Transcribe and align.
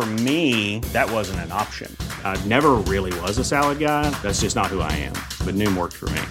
For 0.00 0.06
me, 0.06 0.78
that 0.94 1.10
wasn't 1.10 1.40
an 1.40 1.52
option. 1.52 1.94
I 2.24 2.42
never 2.46 2.76
really 2.88 3.12
was 3.20 3.36
a 3.36 3.44
salad 3.44 3.78
guy. 3.78 4.08
That's 4.22 4.40
just 4.40 4.56
not 4.56 4.68
who 4.68 4.80
I 4.80 4.90
am. 4.92 5.12
But 5.44 5.54
Noom 5.56 5.76
worked 5.76 5.96
for 5.96 6.08
me. 6.08 6.22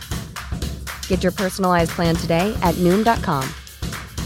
Get 1.07 1.21
your 1.21 1.31
personalized 1.31 1.91
plan 1.91 2.16
today 2.16 2.52
at 2.63 2.73
Noom.com. 2.85 3.47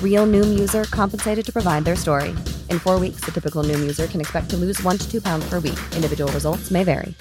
Real 0.01 0.25
Noom 0.25 0.57
user 0.57 0.85
compensated 0.85 1.45
to 1.45 1.51
provide 1.51 1.83
their 1.83 1.97
story. 1.97 2.29
In 2.69 2.79
four 2.79 3.01
weeks, 3.01 3.19
the 3.25 3.31
typical 3.31 3.65
Noom 3.65 3.81
user 3.81 4.07
can 4.07 4.21
expect 4.21 4.49
to 4.51 4.55
lose 4.55 4.81
one 4.81 4.97
to 4.97 5.11
two 5.11 5.19
pounds 5.19 5.45
per 5.49 5.59
week. 5.59 5.79
Individual 5.93 6.31
results 6.31 6.71
may 6.71 6.85
vary. 6.85 7.13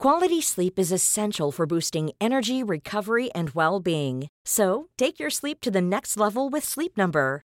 Quality 0.00 0.40
sleep 0.40 0.76
is 0.76 0.90
essential 0.90 1.52
for 1.52 1.66
boosting 1.66 2.10
energy, 2.20 2.64
recovery, 2.64 3.30
and 3.32 3.50
well 3.50 3.78
being. 3.78 4.26
So 4.44 4.88
take 4.98 5.20
your 5.20 5.30
sleep 5.30 5.60
to 5.60 5.70
the 5.70 5.80
next 5.80 6.16
level 6.16 6.48
with 6.50 6.64
Sleep 6.64 6.96
Number. 6.96 7.44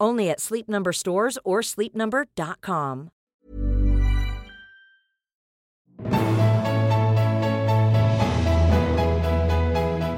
Only 0.00 0.30
at 0.30 0.40
Sleep 0.40 0.68
Number 0.68 0.92
stores 0.92 1.38
or 1.44 1.60
sleepnumber.com. 1.60 3.10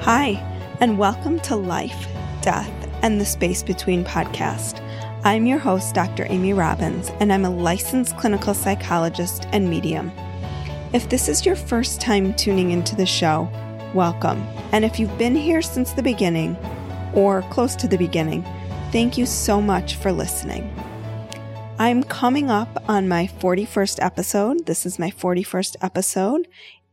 Hi, 0.02 0.74
and 0.80 0.98
welcome 0.98 1.38
to 1.40 1.56
Life, 1.56 2.08
Death, 2.42 2.70
and 3.02 3.20
the 3.20 3.24
Space 3.24 3.62
Between 3.62 4.04
podcast. 4.04 4.80
I'm 5.24 5.46
your 5.46 5.58
host, 5.58 5.94
Dr. 5.94 6.26
Amy 6.28 6.52
Robbins, 6.52 7.10
and 7.20 7.32
I'm 7.32 7.44
a 7.44 7.50
licensed 7.50 8.16
clinical 8.16 8.52
psychologist 8.52 9.46
and 9.52 9.70
medium. 9.70 10.10
If 10.92 11.08
this 11.08 11.28
is 11.28 11.46
your 11.46 11.54
first 11.56 12.00
time 12.00 12.34
tuning 12.34 12.72
into 12.72 12.96
the 12.96 13.06
show, 13.06 13.48
welcome. 13.94 14.40
And 14.72 14.84
if 14.84 14.98
you've 14.98 15.16
been 15.18 15.36
here 15.36 15.62
since 15.62 15.92
the 15.92 16.02
beginning, 16.02 16.56
or 17.14 17.42
close 17.42 17.76
to 17.76 17.86
the 17.86 17.98
beginning, 17.98 18.44
Thank 18.92 19.16
you 19.16 19.24
so 19.24 19.62
much 19.62 19.96
for 19.96 20.12
listening. 20.12 20.70
I'm 21.78 22.02
coming 22.02 22.50
up 22.50 22.84
on 22.90 23.08
my 23.08 23.26
41st 23.40 24.04
episode. 24.04 24.66
This 24.66 24.84
is 24.84 24.98
my 24.98 25.10
41st 25.10 25.76
episode 25.80 26.46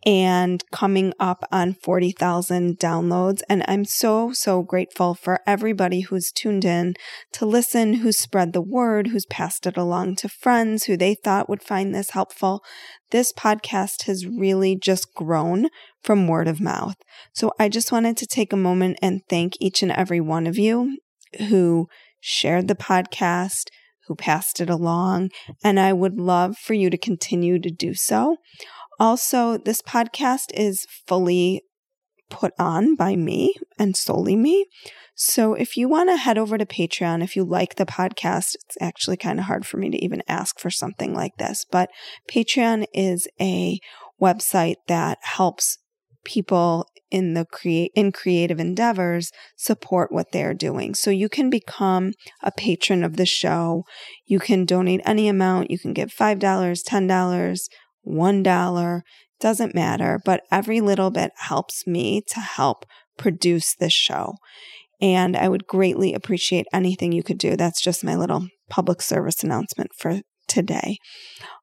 and 0.05 0.64
coming 0.72 1.14
up 1.20 1.44
on 1.52 1.73
40,000 1.73 2.80
downloads. 2.80 3.42
And 3.50 3.66
I'm 3.67 3.83
so, 3.83 4.31
so 4.31 4.64
grateful 4.64 5.14
for 5.14 5.42
everybody 5.45 6.00
who's 6.00 6.31
tuned 6.31 6.64
in 6.64 6.94
to 7.33 7.45
listen, 7.45 7.95
who's 7.95 8.17
spread 8.17 8.53
the 8.53 8.61
word, 8.61 9.08
who's 9.08 9.26
passed 9.26 9.67
it 9.67 9.76
along 9.76 10.15
to 10.17 10.30
friends 10.30 10.86
who 10.86 10.95
they 10.95 11.15
thought 11.15 11.49
would 11.49 11.61
find 11.61 11.93
this 11.93 12.11
helpful. 12.11 12.64
This 13.11 13.33
podcast 13.33 14.04
has 14.04 14.26
really 14.26 14.77
just 14.77 15.14
grown 15.14 15.67
from 16.02 16.30
word 16.30 16.48
of 16.48 16.61
mouth. 16.61 16.95
So 17.33 17.52
I 17.59 17.67
just 17.67 17.92
wanted 17.92 18.15
to 18.15 18.26
take 18.26 18.54
a 18.54 18.58
moment 18.58 18.99
and 19.02 19.20
thank 19.27 19.55
each 19.59 19.83
and 19.83 19.92
every 19.92 20.21
one 20.21 20.48
of 20.48 20.58
you 20.58 20.98
who 21.47 21.87
shared 22.19 22.67
the 22.67 22.75
podcast, 22.75 23.67
who 24.07 24.15
passed 24.15 24.59
it 24.59 24.69
along, 24.69 25.29
and 25.63 25.79
I 25.79 25.93
would 25.93 26.19
love 26.19 26.57
for 26.57 26.73
you 26.73 26.89
to 26.89 26.97
continue 26.97 27.59
to 27.59 27.69
do 27.69 27.93
so. 27.93 28.37
Also, 28.99 29.57
this 29.57 29.81
podcast 29.81 30.51
is 30.53 30.85
fully 31.07 31.63
put 32.29 32.53
on 32.59 32.95
by 32.95 33.15
me 33.15 33.55
and 33.77 33.95
solely 33.95 34.35
me. 34.35 34.65
So 35.15 35.53
if 35.53 35.75
you 35.75 35.89
want 35.89 36.09
to 36.09 36.17
head 36.17 36.37
over 36.37 36.57
to 36.57 36.65
Patreon, 36.65 37.23
if 37.23 37.35
you 37.35 37.43
like 37.43 37.75
the 37.75 37.85
podcast, 37.85 38.55
it's 38.55 38.77
actually 38.79 39.17
kind 39.17 39.39
of 39.39 39.45
hard 39.45 39.65
for 39.65 39.77
me 39.77 39.89
to 39.89 40.03
even 40.03 40.23
ask 40.27 40.59
for 40.59 40.69
something 40.69 41.13
like 41.13 41.35
this, 41.37 41.65
but 41.69 41.89
Patreon 42.29 42.85
is 42.93 43.27
a 43.39 43.79
website 44.21 44.75
that 44.87 45.17
helps 45.21 45.77
people 46.23 46.87
in 47.11 47.33
the 47.33 47.45
create 47.45 47.92
in 47.95 48.11
creative 48.11 48.59
endeavors 48.59 49.31
support 49.58 50.11
what 50.11 50.31
they're 50.31 50.53
doing. 50.53 50.93
So 50.93 51.11
you 51.11 51.30
can 51.30 51.49
become 51.49 52.14
a 52.43 52.52
patron 52.52 53.03
of 53.03 53.17
the 53.17 53.25
show. 53.25 53.83
You 54.25 54.39
can 54.39 54.65
donate 54.65 55.02
any 55.05 55.27
amount. 55.27 55.71
You 55.71 55.80
can 55.80 55.93
give 55.93 56.09
$5, 56.09 56.39
$10, 56.39 57.59
$1, 58.08 59.02
doesn't 59.39 59.75
matter, 59.75 60.20
but 60.23 60.42
every 60.52 60.81
little 60.81 61.11
bit 61.11 61.31
helps 61.36 61.87
me 61.87 62.21
to 62.27 62.39
help 62.39 62.86
produce 63.17 63.76
this 63.76 63.93
show. 63.93 64.36
And 65.02 65.37
I 65.37 65.47
would 65.47 65.65
greatly 65.65 66.14
appreciate 66.14 66.65
anything 66.73 67.11
you 67.11 67.23
could 67.23 67.37
do. 67.37 67.55
That's 67.55 67.81
just 67.81 68.03
my 68.03 68.15
little 68.15 68.47
public 68.70 69.02
service 69.02 69.43
announcement 69.43 69.91
for 69.97 70.21
today. 70.47 70.97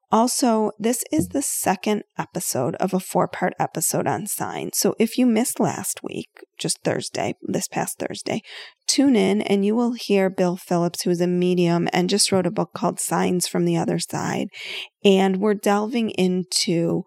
Also, 0.09 0.71
this 0.79 1.03
is 1.11 1.29
the 1.29 1.41
second 1.41 2.03
episode 2.17 2.75
of 2.75 2.93
a 2.93 2.99
four 2.99 3.27
part 3.27 3.53
episode 3.59 4.07
on 4.07 4.25
signs. 4.25 4.77
So 4.77 4.95
if 4.97 5.17
you 5.17 5.25
missed 5.25 5.59
last 5.59 6.01
week, 6.01 6.29
just 6.57 6.81
Thursday, 6.81 7.35
this 7.41 7.67
past 7.67 7.99
Thursday, 7.99 8.41
tune 8.87 9.17
in 9.17 9.41
and 9.41 9.65
you 9.65 9.75
will 9.75 9.93
hear 9.93 10.29
Bill 10.29 10.55
Philipps, 10.55 11.01
who 11.01 11.09
is 11.09 11.19
a 11.19 11.27
medium 11.27 11.89
and 11.91 12.09
just 12.09 12.31
wrote 12.31 12.47
a 12.47 12.51
book 12.51 12.71
called 12.73 13.01
Signs 13.01 13.47
from 13.47 13.65
the 13.65 13.75
Other 13.75 13.99
Side. 13.99 14.47
And 15.03 15.37
we're 15.37 15.53
delving 15.53 16.11
into 16.11 17.03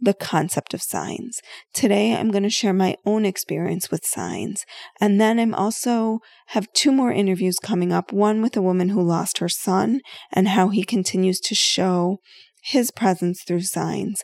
the 0.00 0.14
concept 0.14 0.74
of 0.74 0.82
signs. 0.82 1.40
Today, 1.72 2.14
I'm 2.14 2.30
going 2.30 2.42
to 2.42 2.50
share 2.50 2.72
my 2.72 2.96
own 3.04 3.24
experience 3.24 3.90
with 3.90 4.04
signs. 4.04 4.64
And 5.00 5.20
then 5.20 5.38
I'm 5.38 5.54
also 5.54 6.20
have 6.48 6.72
two 6.72 6.92
more 6.92 7.12
interviews 7.12 7.58
coming 7.58 7.92
up. 7.92 8.12
One 8.12 8.42
with 8.42 8.56
a 8.56 8.62
woman 8.62 8.90
who 8.90 9.02
lost 9.02 9.38
her 9.38 9.48
son 9.48 10.00
and 10.32 10.48
how 10.48 10.68
he 10.68 10.84
continues 10.84 11.40
to 11.40 11.54
show 11.54 12.18
his 12.62 12.90
presence 12.90 13.42
through 13.42 13.60
signs. 13.60 14.22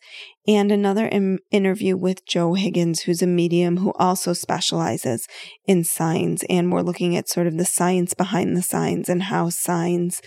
And 0.49 0.73
another 0.73 1.09
Im- 1.09 1.39
interview 1.53 1.97
with 1.97 2.27
Joe 2.27 2.55
Higgins, 2.55 3.03
who's 3.03 3.23
a 3.23 3.27
medium 3.27 3.77
who 3.77 3.93
also 3.99 4.33
specializes 4.33 5.27
in 5.67 5.85
signs. 5.85 6.45
And 6.51 6.73
we're 6.73 6.83
looking 6.83 7.17
at 7.17 7.29
sort 7.29 7.47
of 7.47 7.57
the 7.57 7.65
science 7.65 8.15
behind 8.15 8.57
the 8.57 8.63
signs 8.63 9.09
and 9.09 9.25
how 9.25 9.49
signs 9.49 10.21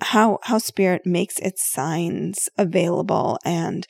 how 0.00 0.38
how 0.42 0.58
spirit 0.58 1.02
makes 1.06 1.38
its 1.38 1.64
signs 1.64 2.48
available 2.58 3.38
and 3.44 3.86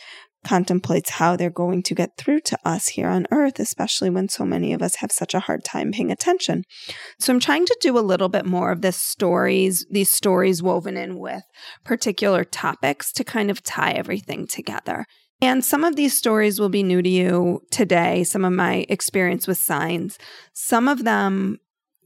contemplates 0.48 1.10
how 1.10 1.36
they're 1.36 1.50
going 1.50 1.82
to 1.82 1.94
get 1.94 2.16
through 2.16 2.40
to 2.40 2.58
us 2.64 2.88
here 2.88 3.08
on 3.08 3.26
earth, 3.30 3.60
especially 3.60 4.08
when 4.08 4.30
so 4.30 4.46
many 4.46 4.72
of 4.72 4.80
us 4.80 4.94
have 4.96 5.12
such 5.12 5.34
a 5.34 5.40
hard 5.40 5.62
time 5.62 5.92
paying 5.92 6.10
attention. 6.10 6.64
So 7.18 7.34
I'm 7.34 7.38
trying 7.38 7.66
to 7.66 7.78
do 7.82 7.98
a 7.98 8.00
little 8.00 8.30
bit 8.30 8.46
more 8.46 8.72
of 8.72 8.80
this 8.80 8.96
stories, 8.96 9.86
these 9.90 10.10
stories 10.10 10.62
woven 10.62 10.96
in 10.96 11.18
with 11.18 11.42
particular 11.84 12.44
topics 12.44 13.12
to 13.12 13.24
kind 13.24 13.50
of 13.50 13.62
tie 13.62 13.92
everything 13.92 14.46
together. 14.46 15.04
And 15.42 15.62
some 15.62 15.84
of 15.84 15.96
these 15.96 16.16
stories 16.16 16.58
will 16.58 16.70
be 16.70 16.82
new 16.82 17.02
to 17.02 17.08
you 17.08 17.60
today, 17.70 18.24
some 18.24 18.44
of 18.44 18.52
my 18.52 18.86
experience 18.88 19.46
with 19.46 19.58
signs. 19.58 20.18
Some 20.54 20.88
of 20.88 21.04
them 21.04 21.58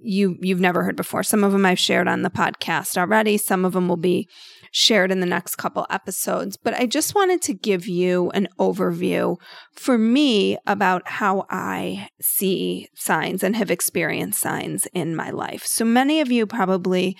you 0.05 0.37
you've 0.41 0.61
never 0.61 0.83
heard 0.83 0.97
before. 0.97 1.23
Some 1.23 1.44
of 1.44 1.53
them 1.53 1.65
I've 1.65 1.79
shared 1.79 2.09
on 2.09 2.23
the 2.23 2.31
podcast 2.31 2.99
already. 2.99 3.39
Some 3.39 3.65
of 3.65 3.73
them 3.73 3.87
will 3.87 3.97
be 3.97 4.29
shared 4.73 5.13
in 5.13 5.21
the 5.21 5.27
next 5.27 5.57
couple 5.57 5.87
episodes. 5.91 6.57
But 6.57 6.75
I 6.75 6.87
just 6.87 7.15
wanted 7.15 7.43
to 7.43 7.55
give 7.55 7.87
you 7.87 8.31
an 8.31 8.49
overview 8.59 9.37
for 9.77 9.97
me 9.97 10.59
about 10.67 11.07
how 11.07 11.47
I 11.49 12.09
see 12.21 12.89
signs 12.95 13.45
and 13.45 13.55
have 13.55 13.71
experienced 13.71 14.41
signs 14.41 14.87
in 14.93 15.15
my 15.15 15.31
life. 15.31 15.65
So 15.65 15.85
many 15.85 16.21
of 16.21 16.33
you 16.33 16.47
probably 16.47 17.17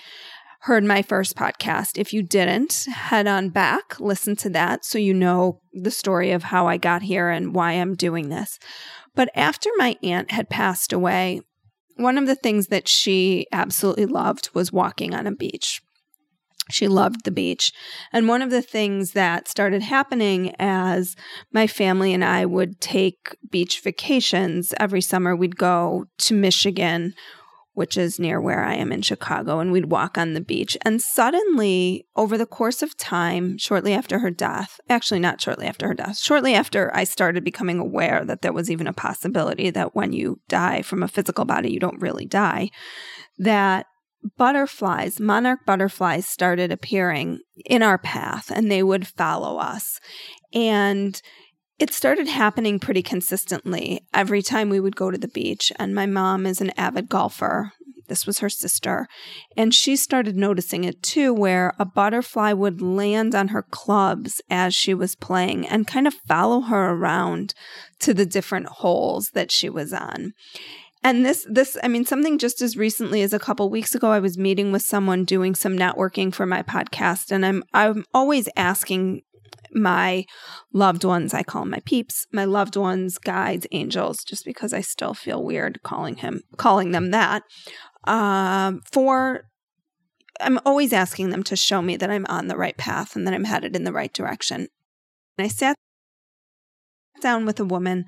heard 0.61 0.83
my 0.83 1.01
first 1.01 1.35
podcast. 1.35 1.97
If 1.97 2.11
you 2.11 2.23
didn't, 2.23 2.85
head 2.91 3.27
on 3.27 3.49
back, 3.49 3.99
listen 3.99 4.35
to 4.37 4.49
that 4.51 4.83
so 4.83 4.97
you 4.97 5.13
know 5.13 5.61
the 5.73 5.91
story 5.91 6.31
of 6.31 6.43
how 6.43 6.67
I 6.67 6.77
got 6.77 7.03
here 7.03 7.29
and 7.29 7.53
why 7.53 7.73
I'm 7.73 7.95
doing 7.95 8.29
this. 8.29 8.57
But 9.13 9.29
after 9.35 9.69
my 9.77 9.95
aunt 10.01 10.31
had 10.31 10.49
passed 10.49 10.91
away, 10.91 11.41
one 11.97 12.17
of 12.17 12.25
the 12.25 12.35
things 12.35 12.67
that 12.67 12.87
she 12.87 13.45
absolutely 13.51 14.07
loved 14.07 14.49
was 14.55 14.71
walking 14.71 15.13
on 15.13 15.27
a 15.27 15.35
beach. 15.35 15.81
She 16.69 16.87
loved 16.87 17.25
the 17.25 17.31
beach. 17.31 17.73
And 18.13 18.27
one 18.27 18.41
of 18.41 18.49
the 18.49 18.61
things 18.61 19.11
that 19.11 19.47
started 19.47 19.81
happening 19.81 20.55
as 20.59 21.15
my 21.51 21.67
family 21.67 22.13
and 22.13 22.23
I 22.23 22.45
would 22.45 22.79
take 22.79 23.35
beach 23.49 23.81
vacations 23.81 24.73
every 24.79 25.01
summer, 25.01 25.35
we'd 25.35 25.57
go 25.57 26.05
to 26.19 26.33
Michigan, 26.33 27.13
which 27.73 27.97
is 27.97 28.19
near 28.19 28.39
where 28.39 28.63
I 28.63 28.75
am 28.75 28.91
in 28.93 29.01
Chicago, 29.01 29.59
and 29.59 29.71
we'd 29.71 29.91
walk 29.91 30.17
on 30.17 30.33
the 30.33 30.41
beach. 30.41 30.77
And 30.83 31.01
suddenly, 31.01 32.05
over 32.15 32.37
the 32.37 32.45
course 32.45 32.81
of 32.81 32.95
time, 32.95 33.57
shortly 33.57 33.93
after 33.93 34.19
her 34.19 34.31
death, 34.31 34.79
actually, 34.89 35.19
not 35.19 35.41
shortly 35.41 35.65
after 35.65 35.87
her 35.87 35.93
death, 35.93 36.17
shortly 36.17 36.53
after 36.53 36.95
I 36.95 37.03
started 37.03 37.43
becoming 37.43 37.79
aware 37.79 38.23
that 38.23 38.41
there 38.41 38.53
was 38.53 38.71
even 38.71 38.87
a 38.87 38.93
possibility 38.93 39.69
that 39.71 39.95
when 39.95 40.13
you 40.13 40.39
die 40.47 40.81
from 40.81 41.03
a 41.03 41.07
physical 41.07 41.45
body, 41.45 41.73
you 41.73 41.79
don't 41.79 42.01
really 42.01 42.25
die, 42.25 42.69
that 43.39 43.87
butterflies, 44.37 45.19
monarch 45.19 45.65
butterflies 45.65 46.27
started 46.27 46.71
appearing 46.71 47.39
in 47.65 47.81
our 47.81 47.97
path 47.97 48.51
and 48.53 48.71
they 48.71 48.83
would 48.83 49.07
follow 49.07 49.57
us. 49.57 49.99
And 50.53 51.21
it 51.79 51.91
started 51.91 52.27
happening 52.27 52.79
pretty 52.79 53.01
consistently 53.01 54.01
every 54.13 54.41
time 54.41 54.69
we 54.69 54.79
would 54.79 54.95
go 54.95 55.11
to 55.11 55.17
the 55.17 55.27
beach. 55.27 55.71
And 55.77 55.95
my 55.95 56.05
mom 56.05 56.45
is 56.45 56.61
an 56.61 56.71
avid 56.77 57.09
golfer. 57.09 57.73
This 58.07 58.27
was 58.27 58.39
her 58.39 58.49
sister. 58.49 59.07
And 59.57 59.73
she 59.73 59.95
started 59.95 60.35
noticing 60.35 60.83
it 60.83 61.01
too, 61.01 61.33
where 61.33 61.73
a 61.79 61.85
butterfly 61.85 62.53
would 62.53 62.81
land 62.81 63.33
on 63.33 63.49
her 63.49 63.63
clubs 63.63 64.41
as 64.49 64.75
she 64.75 64.93
was 64.93 65.15
playing 65.15 65.67
and 65.67 65.87
kind 65.87 66.05
of 66.05 66.13
follow 66.13 66.61
her 66.61 66.91
around 66.91 67.53
to 67.99 68.13
the 68.13 68.25
different 68.25 68.67
holes 68.67 69.31
that 69.33 69.51
she 69.51 69.69
was 69.69 69.93
on. 69.93 70.33
And 71.03 71.25
this, 71.25 71.45
this, 71.49 71.77
I 71.83 71.89
mean, 71.89 72.05
something 72.05 72.37
just 72.37 72.61
as 72.61 72.77
recently 72.77 73.21
as 73.21 73.33
a 73.33 73.39
couple 73.39 73.69
weeks 73.69 73.93
ago, 73.93 74.09
I 74.11 74.19
was 74.19 74.37
meeting 74.37 74.71
with 74.71 74.81
someone 74.81 75.25
doing 75.25 75.53
some 75.53 75.77
networking 75.77 76.33
for 76.33 76.45
my 76.45 76.63
podcast, 76.63 77.31
and 77.31 77.45
I'm, 77.45 77.63
I'm 77.73 78.05
always 78.13 78.47
asking 78.55 79.23
my 79.75 80.25
loved 80.71 81.03
ones, 81.03 81.33
I 81.33 81.43
call 81.43 81.63
them 81.63 81.71
my 81.71 81.81
peeps, 81.85 82.27
my 82.31 82.45
loved 82.45 82.75
ones, 82.75 83.17
guides, 83.17 83.67
angels, 83.71 84.23
just 84.23 84.45
because 84.45 84.71
I 84.71 84.81
still 84.81 85.13
feel 85.13 85.43
weird 85.43 85.81
calling 85.83 86.15
him, 86.15 86.43
calling 86.57 86.91
them 86.91 87.11
that. 87.11 87.43
Um, 88.05 88.81
for 88.91 89.45
I'm 90.39 90.59
always 90.65 90.93
asking 90.93 91.29
them 91.29 91.43
to 91.43 91.55
show 91.55 91.81
me 91.81 91.95
that 91.97 92.09
I'm 92.09 92.25
on 92.27 92.47
the 92.47 92.57
right 92.57 92.77
path 92.77 93.15
and 93.15 93.25
that 93.27 93.33
I'm 93.33 93.45
headed 93.45 93.75
in 93.75 93.83
the 93.83 93.93
right 93.93 94.11
direction. 94.11 94.67
And 95.37 95.45
I 95.45 95.47
sat 95.47 95.75
down 97.21 97.45
with 97.45 97.59
a 97.59 97.65
woman 97.65 98.05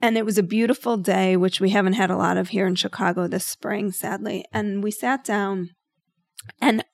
and 0.00 0.16
it 0.16 0.24
was 0.24 0.38
a 0.38 0.42
beautiful 0.42 0.96
day, 0.96 1.36
which 1.36 1.60
we 1.60 1.70
haven't 1.70 1.94
had 1.94 2.10
a 2.10 2.16
lot 2.16 2.36
of 2.36 2.48
here 2.48 2.66
in 2.66 2.74
Chicago 2.74 3.26
this 3.26 3.44
spring, 3.44 3.92
sadly. 3.92 4.44
And 4.52 4.82
we 4.82 4.90
sat 4.90 5.24
down, 5.24 5.70
and 6.60 6.84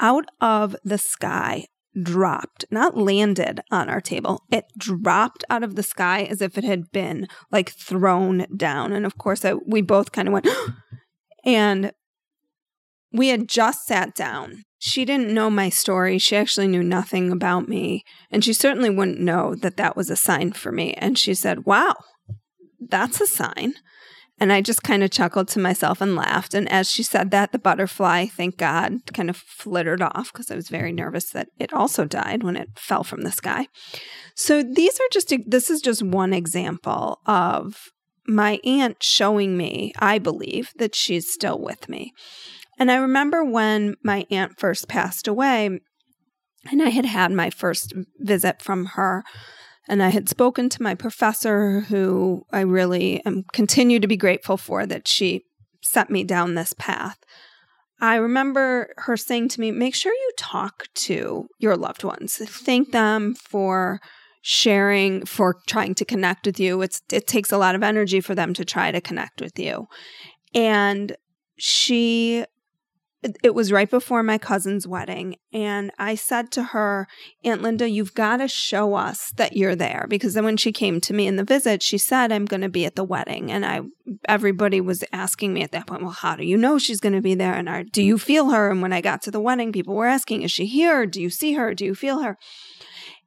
out 0.00 0.26
of 0.40 0.74
the 0.84 0.98
sky 0.98 1.66
dropped, 2.02 2.64
not 2.70 2.96
landed 2.96 3.60
on 3.70 3.88
our 3.88 4.00
table. 4.00 4.42
It 4.50 4.66
dropped 4.76 5.44
out 5.48 5.62
of 5.62 5.76
the 5.76 5.82
sky 5.82 6.24
as 6.24 6.42
if 6.42 6.58
it 6.58 6.64
had 6.64 6.90
been 6.90 7.28
like 7.50 7.70
thrown 7.70 8.46
down. 8.56 8.92
And 8.92 9.06
of 9.06 9.16
course, 9.16 9.44
I, 9.44 9.54
we 9.54 9.80
both 9.80 10.12
kind 10.12 10.28
of 10.28 10.34
went, 10.34 10.48
and 11.44 11.92
we 13.12 13.28
had 13.28 13.48
just 13.48 13.86
sat 13.86 14.14
down. 14.14 14.64
She 14.78 15.04
didn't 15.04 15.32
know 15.32 15.48
my 15.48 15.70
story. 15.70 16.18
She 16.18 16.36
actually 16.36 16.68
knew 16.68 16.82
nothing 16.82 17.32
about 17.32 17.68
me. 17.68 18.04
And 18.30 18.44
she 18.44 18.52
certainly 18.52 18.90
wouldn't 18.90 19.20
know 19.20 19.54
that 19.54 19.78
that 19.78 19.96
was 19.96 20.10
a 20.10 20.16
sign 20.16 20.52
for 20.52 20.70
me. 20.70 20.92
And 20.94 21.18
she 21.18 21.32
said, 21.32 21.64
Wow, 21.64 21.94
that's 22.80 23.20
a 23.20 23.26
sign. 23.26 23.74
And 24.38 24.52
I 24.52 24.60
just 24.60 24.82
kind 24.82 25.02
of 25.02 25.10
chuckled 25.10 25.48
to 25.48 25.58
myself 25.58 26.02
and 26.02 26.14
laughed. 26.14 26.52
And 26.52 26.70
as 26.70 26.90
she 26.90 27.02
said 27.02 27.30
that, 27.30 27.52
the 27.52 27.58
butterfly, 27.58 28.26
thank 28.26 28.58
God, 28.58 28.98
kind 29.14 29.30
of 29.30 29.36
flittered 29.36 30.02
off 30.02 30.30
because 30.30 30.50
I 30.50 30.56
was 30.56 30.68
very 30.68 30.92
nervous 30.92 31.30
that 31.30 31.48
it 31.58 31.72
also 31.72 32.04
died 32.04 32.42
when 32.42 32.54
it 32.54 32.68
fell 32.76 33.02
from 33.02 33.22
the 33.22 33.32
sky. 33.32 33.68
So 34.34 34.62
these 34.62 35.00
are 35.00 35.08
just, 35.10 35.32
this 35.46 35.70
is 35.70 35.80
just 35.80 36.02
one 36.02 36.34
example 36.34 37.20
of 37.24 37.88
my 38.26 38.60
aunt 38.62 39.02
showing 39.02 39.56
me, 39.56 39.94
I 39.98 40.18
believe, 40.18 40.72
that 40.76 40.94
she's 40.94 41.32
still 41.32 41.58
with 41.58 41.88
me. 41.88 42.12
And 42.78 42.90
I 42.90 42.96
remember 42.96 43.42
when 43.42 43.94
my 44.02 44.26
aunt 44.30 44.58
first 44.60 44.86
passed 44.86 45.26
away, 45.26 45.80
and 46.70 46.82
I 46.82 46.90
had 46.90 47.06
had 47.06 47.32
my 47.32 47.48
first 47.48 47.94
visit 48.18 48.60
from 48.60 48.86
her 48.86 49.24
and 49.88 50.02
I 50.02 50.08
had 50.08 50.28
spoken 50.28 50.68
to 50.70 50.82
my 50.82 50.94
professor, 50.94 51.80
who 51.80 52.44
I 52.52 52.60
really 52.60 53.24
am 53.24 53.44
continue 53.52 54.00
to 54.00 54.06
be 54.06 54.16
grateful 54.16 54.56
for 54.56 54.86
that 54.86 55.06
she 55.08 55.44
set 55.82 56.10
me 56.10 56.24
down 56.24 56.54
this 56.54 56.74
path. 56.74 57.18
I 58.00 58.16
remember 58.16 58.92
her 58.98 59.16
saying 59.16 59.48
to 59.50 59.60
me, 59.60 59.70
make 59.70 59.94
sure 59.94 60.12
you 60.12 60.32
talk 60.36 60.84
to 60.94 61.48
your 61.58 61.76
loved 61.76 62.04
ones. 62.04 62.36
Thank 62.36 62.92
them 62.92 63.34
for 63.34 64.00
sharing, 64.42 65.24
for 65.24 65.56
trying 65.66 65.94
to 65.94 66.04
connect 66.04 66.46
with 66.46 66.60
you. 66.60 66.82
It's 66.82 67.00
it 67.10 67.26
takes 67.26 67.50
a 67.50 67.58
lot 67.58 67.74
of 67.74 67.82
energy 67.82 68.20
for 68.20 68.34
them 68.34 68.54
to 68.54 68.64
try 68.64 68.90
to 68.90 69.00
connect 69.00 69.40
with 69.40 69.58
you. 69.58 69.86
And 70.54 71.16
she 71.56 72.44
it 73.42 73.54
was 73.54 73.72
right 73.72 73.90
before 73.90 74.22
my 74.22 74.38
cousin's 74.38 74.86
wedding. 74.86 75.36
And 75.52 75.90
I 75.98 76.14
said 76.14 76.50
to 76.52 76.62
her, 76.62 77.08
Aunt 77.44 77.62
Linda, 77.62 77.88
you've 77.88 78.14
got 78.14 78.38
to 78.38 78.48
show 78.48 78.94
us 78.94 79.32
that 79.36 79.56
you're 79.56 79.74
there. 79.74 80.06
Because 80.08 80.34
then 80.34 80.44
when 80.44 80.56
she 80.56 80.72
came 80.72 81.00
to 81.00 81.14
me 81.14 81.26
in 81.26 81.36
the 81.36 81.44
visit, 81.44 81.82
she 81.82 81.98
said, 81.98 82.30
I'm 82.30 82.44
going 82.44 82.60
to 82.60 82.68
be 82.68 82.84
at 82.84 82.94
the 82.94 83.04
wedding. 83.04 83.50
And 83.50 83.64
I, 83.64 83.80
everybody 84.28 84.80
was 84.80 85.02
asking 85.12 85.54
me 85.54 85.62
at 85.62 85.72
that 85.72 85.86
point, 85.86 86.02
well, 86.02 86.10
how 86.10 86.36
do 86.36 86.44
you 86.44 86.56
know 86.56 86.78
she's 86.78 87.00
going 87.00 87.14
to 87.14 87.22
be 87.22 87.34
there? 87.34 87.54
And 87.54 87.68
are, 87.68 87.82
do 87.82 88.02
you 88.02 88.18
feel 88.18 88.50
her? 88.50 88.70
And 88.70 88.82
when 88.82 88.92
I 88.92 89.00
got 89.00 89.22
to 89.22 89.30
the 89.30 89.40
wedding, 89.40 89.72
people 89.72 89.94
were 89.94 90.06
asking, 90.06 90.42
is 90.42 90.52
she 90.52 90.66
here? 90.66 91.06
Do 91.06 91.20
you 91.20 91.30
see 91.30 91.54
her? 91.54 91.74
Do 91.74 91.84
you 91.84 91.94
feel 91.94 92.20
her? 92.20 92.38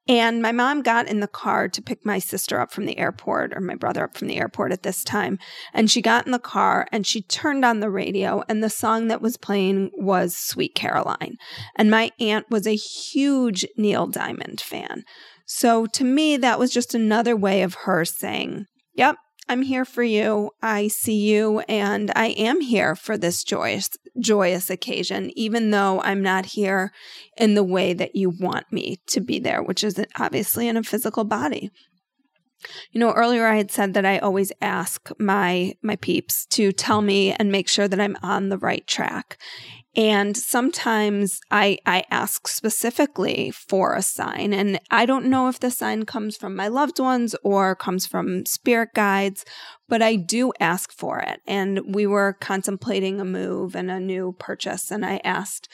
And 0.10 0.42
my 0.42 0.52
mom 0.52 0.82
got 0.82 1.08
in 1.08 1.20
the 1.20 1.28
car 1.28 1.70
to 1.70 1.82
pick 1.84 2.04
my 2.04 2.18
sister 2.18 2.60
up 2.60 2.72
from 2.72 2.88
the 2.88 2.98
airport 2.98 3.54
or 3.56 3.62
my 3.62 3.76
brother 3.76 4.04
up 4.04 4.18
from 4.18 4.28
the 4.28 4.38
airport 4.38 4.72
at 4.72 4.82
this 4.82 5.04
time. 5.04 5.38
And 5.72 5.90
she 5.90 6.02
got 6.02 6.26
in 6.26 6.32
the 6.32 6.40
car 6.40 6.88
and 6.92 7.06
she 7.06 7.22
turned 7.22 7.64
on 7.64 7.80
the 7.80 7.92
radio, 7.92 8.44
and 8.50 8.64
the 8.64 8.72
song 8.72 9.08
that 9.10 9.22
was 9.22 9.38
playing 9.38 9.92
was 9.94 10.36
Sweet 10.36 10.74
Caroline. 10.74 11.36
And 11.76 11.92
my 11.92 12.10
aunt 12.20 12.48
was 12.50 12.66
a 12.66 12.76
huge 12.76 13.68
Neil 13.78 14.08
Diamond 14.08 14.60
fan. 14.60 15.04
So 15.46 15.86
to 15.86 16.04
me, 16.04 16.38
that 16.38 16.58
was 16.58 16.74
just 16.74 16.96
another 16.96 17.36
way 17.36 17.62
of 17.62 17.76
her 17.86 18.04
saying, 18.04 18.66
Yep, 18.96 19.16
I'm 19.50 19.64
here 19.64 19.84
for 19.84 20.04
you. 20.04 20.52
I 20.62 20.90
see 20.90 21.18
you 21.18 21.60
and 21.62 22.12
I 22.16 22.28
am 22.28 22.62
here 22.62 22.96
for 22.96 23.18
this 23.18 23.44
joyous 23.44 23.90
joyous 24.20 24.70
occasion 24.70 25.32
even 25.36 25.72
though 25.72 26.02
I'm 26.02 26.22
not 26.22 26.46
here 26.46 26.92
in 27.38 27.56
the 27.56 27.64
way 27.64 27.94
that 27.94 28.16
you 28.16 28.30
want 28.30 28.72
me 28.72 29.00
to 29.08 29.22
be 29.22 29.40
there, 29.40 29.64
which 29.64 29.84
is 29.84 30.00
obviously 30.18 30.68
in 30.68 30.78
a 30.78 30.84
physical 30.84 31.24
body. 31.24 31.72
You 32.92 33.00
know, 33.00 33.12
earlier 33.12 33.48
I 33.48 33.56
had 33.56 33.72
said 33.72 33.96
that 33.96 34.06
I 34.06 34.20
always 34.20 34.52
ask 34.62 35.10
my 35.18 35.74
my 35.82 35.96
peeps 35.96 36.46
to 36.48 36.72
tell 36.72 37.02
me 37.02 37.34
and 37.34 37.52
make 37.52 37.68
sure 37.68 37.88
that 37.88 38.00
I'm 38.00 38.18
on 38.22 38.50
the 38.50 38.58
right 38.58 38.86
track. 38.86 39.42
And 39.96 40.38
sometimes 40.38 41.40
I, 41.50 41.80
I 41.84 42.04
ask 42.12 42.48
specifically 42.48 43.50
for 43.50 43.96
a 43.96 44.04
sign. 44.04 44.54
And 44.54 44.80
I 44.92 45.08
don't 45.08 45.26
know 45.26 45.48
if 45.48 45.60
the 45.60 45.72
sign 45.72 46.06
comes 46.06 46.38
from 46.38 46.56
my 46.56 46.68
loved 46.68 47.00
ones 47.00 47.36
or 47.44 47.76
comes 47.76 48.06
from 48.06 48.46
spirit 48.46 48.90
guides, 48.94 49.46
but 49.88 50.04
I 50.04 50.16
do 50.16 50.54
ask 50.60 50.94
for 50.94 51.20
it. 51.20 51.42
And 51.48 51.96
we 51.96 52.06
were 52.06 52.38
contemplating 52.40 53.20
a 53.20 53.26
move 53.26 53.76
and 53.76 53.90
a 53.90 54.00
new 54.00 54.36
purchase. 54.38 54.92
And 54.92 55.04
I 55.04 55.22
asked 55.24 55.68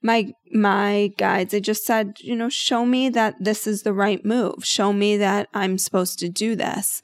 my, 0.00 0.32
my 0.52 1.10
guides, 1.18 1.52
I 1.52 1.58
just 1.58 1.84
said, 1.84 2.14
you 2.20 2.36
know, 2.36 2.48
show 2.48 2.86
me 2.86 3.08
that 3.08 3.34
this 3.40 3.66
is 3.66 3.82
the 3.82 3.92
right 3.92 4.24
move. 4.24 4.64
Show 4.64 4.92
me 4.92 5.16
that 5.16 5.48
I'm 5.52 5.76
supposed 5.76 6.20
to 6.20 6.28
do 6.28 6.54
this. 6.54 7.02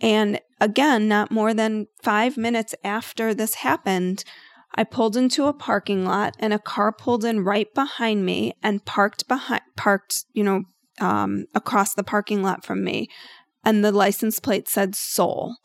And 0.00 0.40
again, 0.60 1.06
not 1.06 1.30
more 1.30 1.54
than 1.54 1.86
five 2.02 2.36
minutes 2.36 2.74
after 2.82 3.32
this 3.32 3.54
happened, 3.54 4.24
I 4.74 4.84
pulled 4.84 5.16
into 5.16 5.46
a 5.46 5.52
parking 5.52 6.04
lot 6.04 6.34
and 6.38 6.52
a 6.52 6.58
car 6.58 6.92
pulled 6.92 7.24
in 7.24 7.44
right 7.44 7.72
behind 7.74 8.24
me 8.24 8.54
and 8.62 8.84
parked 8.84 9.28
behind, 9.28 9.62
parked, 9.76 10.24
you 10.32 10.44
know, 10.44 10.64
um, 11.00 11.46
across 11.54 11.94
the 11.94 12.04
parking 12.04 12.42
lot 12.42 12.64
from 12.64 12.82
me. 12.84 13.08
And 13.64 13.84
the 13.84 13.92
license 13.92 14.40
plate 14.40 14.68
said 14.68 14.94
Soul. 14.94 15.56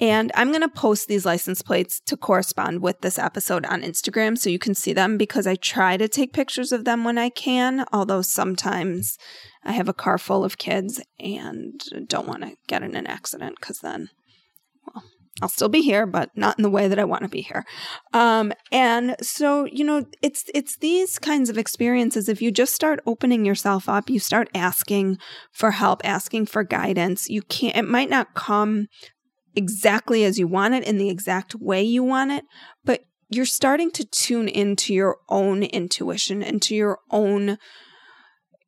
And 0.00 0.30
I'm 0.34 0.50
going 0.50 0.62
to 0.62 0.68
post 0.68 1.08
these 1.08 1.26
license 1.26 1.60
plates 1.60 2.00
to 2.06 2.16
correspond 2.16 2.82
with 2.82 3.00
this 3.00 3.18
episode 3.18 3.66
on 3.66 3.82
Instagram 3.82 4.38
so 4.38 4.48
you 4.48 4.58
can 4.58 4.74
see 4.74 4.92
them 4.92 5.18
because 5.18 5.46
I 5.46 5.56
try 5.56 5.96
to 5.96 6.06
take 6.06 6.32
pictures 6.32 6.70
of 6.70 6.84
them 6.84 7.02
when 7.02 7.18
I 7.18 7.30
can, 7.30 7.84
although 7.92 8.22
sometimes 8.22 9.18
I 9.64 9.72
have 9.72 9.88
a 9.88 9.94
car 9.94 10.16
full 10.16 10.44
of 10.44 10.56
kids 10.56 11.00
and 11.18 11.82
don't 12.06 12.28
want 12.28 12.42
to 12.42 12.54
get 12.68 12.84
in 12.84 12.94
an 12.94 13.08
accident 13.08 13.56
because 13.58 13.80
then 13.80 14.10
I'll 15.40 15.48
still 15.48 15.68
be 15.68 15.82
here, 15.82 16.06
but 16.06 16.30
not 16.36 16.58
in 16.58 16.62
the 16.62 16.70
way 16.70 16.88
that 16.88 16.98
I 16.98 17.04
want 17.04 17.22
to 17.22 17.28
be 17.28 17.42
here. 17.42 17.64
Um, 18.12 18.52
and 18.72 19.14
so, 19.22 19.66
you 19.66 19.84
know, 19.84 20.04
it's 20.20 20.44
it's 20.52 20.76
these 20.78 21.18
kinds 21.18 21.48
of 21.48 21.58
experiences. 21.58 22.28
If 22.28 22.42
you 22.42 22.50
just 22.50 22.74
start 22.74 23.00
opening 23.06 23.44
yourself 23.44 23.88
up, 23.88 24.10
you 24.10 24.18
start 24.18 24.48
asking 24.54 25.18
for 25.52 25.70
help, 25.70 26.00
asking 26.04 26.46
for 26.46 26.64
guidance. 26.64 27.28
You 27.28 27.42
can't. 27.42 27.76
It 27.76 27.88
might 27.88 28.10
not 28.10 28.34
come 28.34 28.88
exactly 29.54 30.24
as 30.24 30.38
you 30.38 30.48
want 30.48 30.74
it 30.74 30.84
in 30.84 30.98
the 30.98 31.08
exact 31.08 31.54
way 31.54 31.82
you 31.82 32.02
want 32.02 32.32
it, 32.32 32.44
but 32.84 33.02
you're 33.30 33.44
starting 33.44 33.90
to 33.92 34.04
tune 34.04 34.48
into 34.48 34.92
your 34.92 35.18
own 35.28 35.62
intuition, 35.62 36.42
into 36.42 36.74
your 36.74 36.98
own 37.10 37.58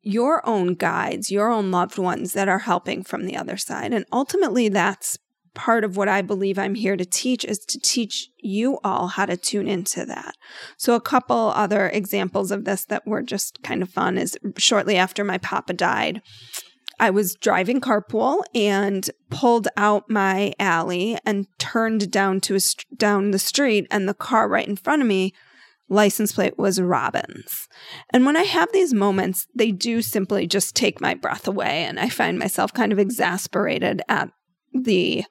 your 0.03 0.47
own 0.47 0.73
guides, 0.73 1.29
your 1.29 1.49
own 1.49 1.69
loved 1.69 1.99
ones 1.99 2.33
that 2.33 2.47
are 2.47 2.59
helping 2.59 3.03
from 3.03 3.25
the 3.25 3.37
other 3.37 3.55
side. 3.55 3.93
And 3.93 4.03
ultimately 4.11 4.67
that's 4.67 5.19
part 5.53 5.83
of 5.83 5.97
what 5.97 6.07
I 6.07 6.21
believe 6.21 6.57
I'm 6.57 6.75
here 6.75 6.95
to 6.95 7.05
teach 7.05 7.43
is 7.45 7.59
to 7.59 7.79
teach 7.79 8.29
you 8.37 8.79
all 8.83 9.07
how 9.07 9.25
to 9.25 9.37
tune 9.37 9.67
into 9.67 10.05
that. 10.05 10.35
So 10.77 10.95
a 10.95 11.01
couple 11.01 11.51
other 11.55 11.89
examples 11.89 12.51
of 12.51 12.65
this 12.65 12.85
that 12.85 13.05
were 13.05 13.21
just 13.21 13.61
kind 13.63 13.81
of 13.81 13.89
fun 13.89 14.17
is 14.17 14.37
shortly 14.57 14.97
after 14.97 15.23
my 15.23 15.37
papa 15.37 15.73
died, 15.73 16.21
I 16.99 17.09
was 17.09 17.35
driving 17.35 17.81
carpool 17.81 18.43
and 18.53 19.09
pulled 19.29 19.67
out 19.75 20.09
my 20.09 20.53
alley 20.59 21.17
and 21.25 21.47
turned 21.57 22.11
down 22.11 22.41
to 22.41 22.55
a, 22.55 22.59
down 22.95 23.31
the 23.31 23.39
street 23.39 23.87
and 23.89 24.07
the 24.07 24.13
car 24.13 24.47
right 24.47 24.67
in 24.67 24.75
front 24.75 25.01
of 25.01 25.07
me 25.07 25.33
license 25.89 26.31
plate 26.31 26.57
was 26.57 26.79
Robbins. 26.79 27.67
And 28.11 28.25
when 28.25 28.37
I 28.37 28.43
have 28.43 28.71
these 28.71 28.93
moments, 28.93 29.47
they 29.53 29.71
do 29.71 30.01
simply 30.01 30.47
just 30.47 30.73
take 30.73 31.01
my 31.01 31.13
breath 31.13 31.47
away 31.47 31.83
and 31.83 31.99
I 31.99 32.07
find 32.07 32.39
myself 32.39 32.73
kind 32.73 32.93
of 32.93 32.99
exasperated 32.99 34.01
at 34.07 34.31
the 34.73 35.23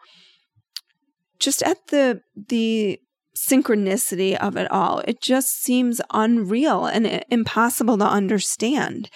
just 1.38 1.62
at 1.62 1.78
the 1.88 2.20
the 2.48 3.00
synchronicity 3.36 4.36
of 4.36 4.56
it 4.56 4.70
all. 4.70 4.98
It 5.06 5.22
just 5.22 5.62
seems 5.62 6.00
unreal 6.12 6.86
and 6.86 7.24
impossible 7.30 7.96
to 7.98 8.04
understand. 8.04 9.08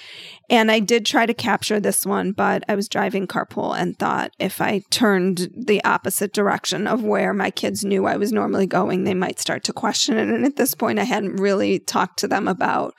And 0.48 0.70
I 0.70 0.80
did 0.80 1.04
try 1.04 1.26
to 1.26 1.34
capture 1.34 1.78
this 1.78 2.06
one, 2.06 2.32
but 2.32 2.64
I 2.68 2.74
was 2.74 2.88
driving 2.88 3.26
carpool 3.26 3.76
and 3.76 3.98
thought 3.98 4.30
if 4.38 4.60
I 4.60 4.82
turned 4.90 5.50
the 5.54 5.82
opposite 5.84 6.32
direction 6.32 6.86
of 6.86 7.02
where 7.02 7.34
my 7.34 7.50
kids 7.50 7.84
knew 7.84 8.06
I 8.06 8.16
was 8.16 8.32
normally 8.32 8.66
going, 8.66 9.04
they 9.04 9.14
might 9.14 9.40
start 9.40 9.64
to 9.64 9.72
question 9.72 10.16
it. 10.16 10.28
And 10.28 10.46
at 10.46 10.56
this 10.56 10.74
point, 10.74 10.98
I 10.98 11.04
hadn't 11.04 11.36
really 11.36 11.78
talked 11.78 12.18
to 12.20 12.28
them 12.28 12.48
about 12.48 12.94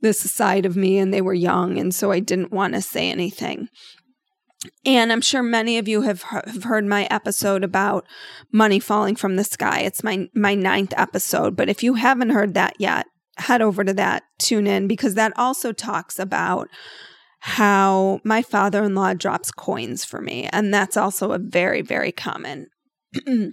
this 0.00 0.18
side 0.18 0.64
of 0.64 0.76
me 0.76 0.98
and 0.98 1.12
they 1.12 1.20
were 1.20 1.34
young. 1.34 1.78
And 1.78 1.94
so 1.94 2.10
I 2.10 2.20
didn't 2.20 2.52
want 2.52 2.74
to 2.74 2.80
say 2.80 3.10
anything. 3.10 3.68
And 4.84 5.12
I'm 5.12 5.20
sure 5.20 5.42
many 5.42 5.78
of 5.78 5.86
you 5.86 6.02
have, 6.02 6.22
have 6.22 6.64
heard 6.64 6.84
my 6.84 7.06
episode 7.10 7.62
about 7.62 8.04
money 8.52 8.80
falling 8.80 9.14
from 9.14 9.36
the 9.36 9.44
sky. 9.44 9.80
It's 9.80 10.02
my 10.02 10.28
my 10.34 10.54
ninth 10.54 10.92
episode, 10.96 11.56
but 11.56 11.68
if 11.68 11.82
you 11.82 11.94
haven't 11.94 12.30
heard 12.30 12.54
that 12.54 12.74
yet, 12.78 13.06
head 13.36 13.62
over 13.62 13.84
to 13.84 13.94
that, 13.94 14.24
tune 14.38 14.66
in 14.66 14.88
because 14.88 15.14
that 15.14 15.32
also 15.36 15.72
talks 15.72 16.18
about 16.18 16.68
how 17.40 18.20
my 18.24 18.42
father-in-law 18.42 19.14
drops 19.14 19.52
coins 19.52 20.04
for 20.04 20.20
me, 20.20 20.48
and 20.52 20.74
that's 20.74 20.96
also 20.96 21.30
a 21.30 21.38
very 21.38 21.82
very 21.82 22.10
common 22.10 22.66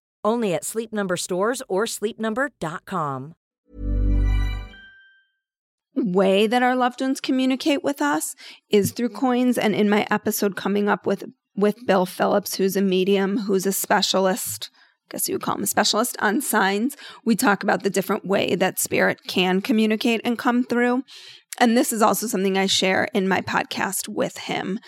Only 0.23 0.53
at 0.53 0.65
Sleep 0.65 0.93
Number 0.93 1.17
stores 1.17 1.61
or 1.67 1.85
sleepnumber.com. 1.85 3.35
Way 5.95 6.47
that 6.47 6.63
our 6.63 6.75
loved 6.75 7.01
ones 7.01 7.19
communicate 7.19 7.83
with 7.83 8.01
us 8.01 8.35
is 8.69 8.91
through 8.91 9.09
mm-hmm. 9.09 9.17
coins. 9.17 9.57
And 9.57 9.75
in 9.75 9.89
my 9.89 10.07
episode 10.09 10.55
coming 10.55 10.87
up 10.87 11.05
with 11.05 11.25
with 11.55 11.85
Bill 11.85 12.05
Philipps, 12.05 12.55
who's 12.55 12.77
a 12.77 12.81
medium, 12.81 13.39
who's 13.39 13.65
a 13.65 13.73
specialist, 13.73 14.69
I 15.09 15.11
guess 15.11 15.27
you 15.27 15.35
would 15.35 15.41
call 15.41 15.55
him 15.55 15.63
a 15.63 15.67
specialist 15.67 16.15
on 16.19 16.39
signs, 16.39 16.95
we 17.25 17.35
talk 17.35 17.61
about 17.61 17.83
the 17.83 17.89
different 17.89 18.25
way 18.25 18.55
that 18.55 18.79
spirit 18.79 19.19
can 19.27 19.61
communicate 19.61 20.21
and 20.23 20.37
come 20.39 20.63
through. 20.63 21.03
And 21.59 21.75
this 21.75 21.91
is 21.91 22.01
also 22.01 22.27
something 22.27 22.57
I 22.57 22.67
share 22.67 23.09
in 23.13 23.27
my 23.27 23.41
podcast 23.41 24.07
with 24.07 24.37
him 24.37 24.79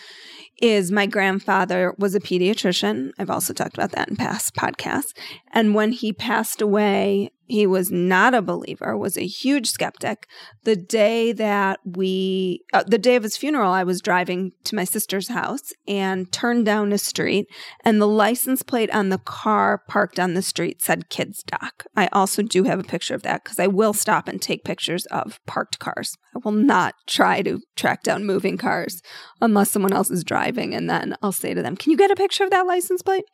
is 0.62 0.92
my 0.92 1.06
grandfather 1.06 1.94
was 1.98 2.16
a 2.16 2.20
pediatrician. 2.20 3.12
I've 3.18 3.30
also 3.30 3.54
talked 3.54 3.74
about 3.74 3.92
that 3.92 4.10
in 4.10 4.16
past 4.16 4.56
podcasts. 4.56 5.14
And 5.52 5.76
when 5.76 5.92
he 5.92 6.14
passed 6.14 6.62
away, 6.62 7.32
he 7.46 7.68
was 7.68 7.92
not 7.92 8.34
a 8.34 8.42
believer, 8.42 8.98
was 8.98 9.18
a 9.18 9.26
huge 9.26 9.70
skeptic. 9.70 10.28
The 10.64 10.76
day 10.76 11.34
that 11.34 11.80
we, 11.84 12.64
uh, 12.72 12.84
the 12.88 12.98
day 12.98 13.16
of 13.16 13.24
his 13.24 13.36
funeral, 13.36 13.72
I 13.72 13.84
was 13.84 14.02
driving 14.02 14.54
to 14.64 14.76
my 14.76 14.86
sister's 14.86 15.28
house 15.28 15.74
and 15.88 16.32
turned 16.32 16.66
down 16.66 16.94
a 16.94 16.98
street, 16.98 17.48
and 17.84 18.02
the 18.02 18.08
license 18.08 18.64
plate 18.64 18.90
on 18.92 19.10
the 19.10 19.18
car 19.18 19.82
parked 19.88 20.20
on 20.20 20.34
the 20.34 20.42
street 20.42 20.82
said 20.82 21.10
Kids 21.10 21.44
Doc. 21.44 21.86
I 21.96 22.08
also 22.14 22.44
do 22.44 22.64
have 22.64 22.80
a 22.80 22.84
picture 22.84 23.16
of 23.16 23.24
that 23.24 23.44
because 23.44 23.60
I 23.60 23.68
will 23.68 23.94
stop 23.94 24.28
and 24.28 24.42
take 24.42 24.64
pictures 24.64 25.06
of 25.08 25.40
parked 25.46 25.80
cars. 25.80 26.16
I 26.36 26.40
will 26.44 26.54
not 26.54 26.96
try 27.08 27.42
to 27.42 27.60
track 27.76 28.04
down 28.04 28.26
moving 28.26 28.58
cars 28.58 29.02
unless 29.42 29.72
someone 29.72 29.94
else 29.94 30.10
is 30.10 30.24
driving, 30.24 30.74
and 30.74 30.90
then 30.90 31.16
I'll 31.22 31.32
say 31.34 31.54
to 31.54 31.62
them, 31.62 31.76
Can 31.76 31.92
you 31.92 31.98
get 31.98 32.12
a 32.12 32.16
picture 32.16 32.46
of 32.46 32.52
that 32.52 32.66
license 32.66 33.02
plate? 33.02 33.26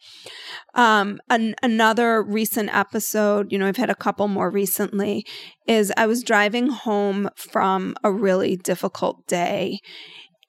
Um, 0.74 1.20
an- 1.30 1.56
another 1.62 2.24
recent 2.24 2.74
episode, 2.76 3.52
you 3.52 3.60
know, 3.60 3.68
I've 3.68 3.78
had 3.78 3.90
a 3.90 3.96
couple 4.00 4.28
more 4.28 4.50
recently, 4.50 5.26
is 5.68 5.94
I 5.98 6.08
was 6.08 6.24
driving 6.24 6.68
home 6.68 7.30
from 7.36 7.96
a 8.04 8.12
really 8.12 8.56
difficult 8.56 9.26
day. 9.28 9.80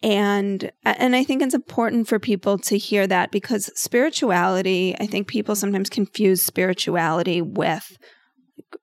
And 0.03 0.73
and 0.85 1.15
I 1.15 1.25
think 1.25 1.43
it's 1.43 1.55
important 1.55 2.09
for 2.09 2.19
people 2.19 2.57
to 2.59 2.79
hear 2.79 3.07
that 3.07 3.31
because 3.31 3.71
spirituality, 3.75 4.97
I 4.99 5.07
think 5.07 5.29
people 5.29 5.55
sometimes 5.55 5.91
confuse 5.91 6.43
spirituality 6.43 7.43
with 7.43 7.99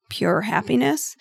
pure 0.10 0.42
happiness. 0.42 1.16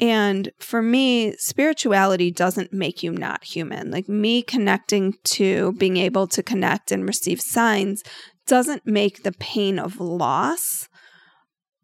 And 0.00 0.50
for 0.58 0.82
me, 0.82 1.34
spirituality 1.36 2.30
doesn't 2.30 2.72
make 2.72 3.02
you 3.02 3.12
not 3.12 3.44
human. 3.44 3.90
Like 3.90 4.08
me 4.08 4.42
connecting 4.42 5.14
to 5.24 5.72
being 5.74 5.96
able 5.96 6.26
to 6.28 6.42
connect 6.42 6.90
and 6.90 7.06
receive 7.06 7.40
signs 7.40 8.02
doesn't 8.46 8.86
make 8.86 9.22
the 9.22 9.32
pain 9.32 9.78
of 9.78 10.00
loss 10.00 10.88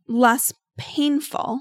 less 0.09 0.53
painful. 0.79 1.61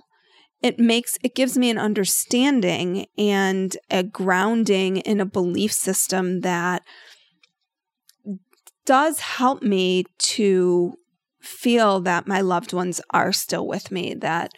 It 0.62 0.80
makes 0.80 1.18
it 1.22 1.36
gives 1.36 1.58
me 1.58 1.70
an 1.70 1.78
understanding 1.78 3.08
and 3.18 3.76
a 3.92 4.04
grounding 4.04 4.98
in 4.98 5.20
a 5.20 5.26
belief 5.26 5.72
system 5.72 6.42
that 6.42 6.84
does 8.86 9.20
help 9.20 9.62
me 9.62 10.06
to 10.18 10.96
feel 11.42 12.00
that 12.00 12.28
my 12.28 12.42
loved 12.42 12.74
ones 12.74 13.02
are 13.12 13.32
still 13.32 13.68
with 13.68 13.92
me 13.92 14.14
that 14.14 14.52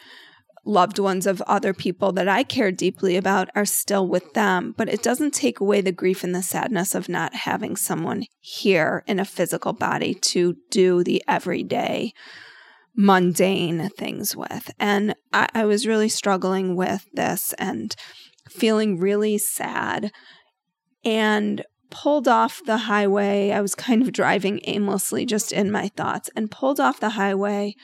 loved 0.66 1.00
ones 1.00 1.26
of 1.26 1.42
other 1.42 1.74
people 1.74 2.12
that 2.12 2.28
I 2.28 2.44
care 2.44 2.72
deeply 2.72 3.16
about 3.16 3.50
are 3.56 3.66
still 3.66 4.08
with 4.08 4.34
them, 4.34 4.76
but 4.78 4.90
it 4.90 5.02
doesn't 5.02 5.34
take 5.34 5.60
away 5.60 5.82
the 5.82 5.92
grief 5.92 6.24
and 6.24 6.36
the 6.36 6.44
sadness 6.44 6.94
of 6.96 7.10
not 7.10 7.34
having 7.34 7.76
someone 7.76 8.26
here 8.40 9.04
in 9.08 9.20
a 9.20 9.26
physical 9.26 9.74
body 9.74 10.14
to 10.14 10.58
do 10.70 11.04
the 11.04 11.24
everyday 11.28 12.14
mundane 12.96 13.90
things 13.98 14.36
with. 14.36 14.72
And 14.80 15.16
I, 15.32 15.48
I 15.54 15.66
was 15.66 15.88
really 15.88 16.10
struggling 16.10 16.76
with 16.76 17.06
this 17.14 17.54
and 17.58 17.96
feeling 18.50 19.00
really 19.00 19.38
sad 19.38 20.12
and 21.04 21.64
pulled 21.90 22.28
off 22.28 22.62
the 22.66 22.78
highway. 22.78 23.52
I 23.52 23.62
was 23.62 23.76
kind 23.76 24.02
of 24.02 24.12
driving 24.12 24.60
aimlessly 24.66 25.26
just 25.26 25.52
in 25.52 25.72
my 25.72 25.90
thoughts 25.90 26.30
and 26.36 26.52
pulled 26.52 26.80
off 26.80 27.00
the 27.00 27.12
highway 27.12 27.76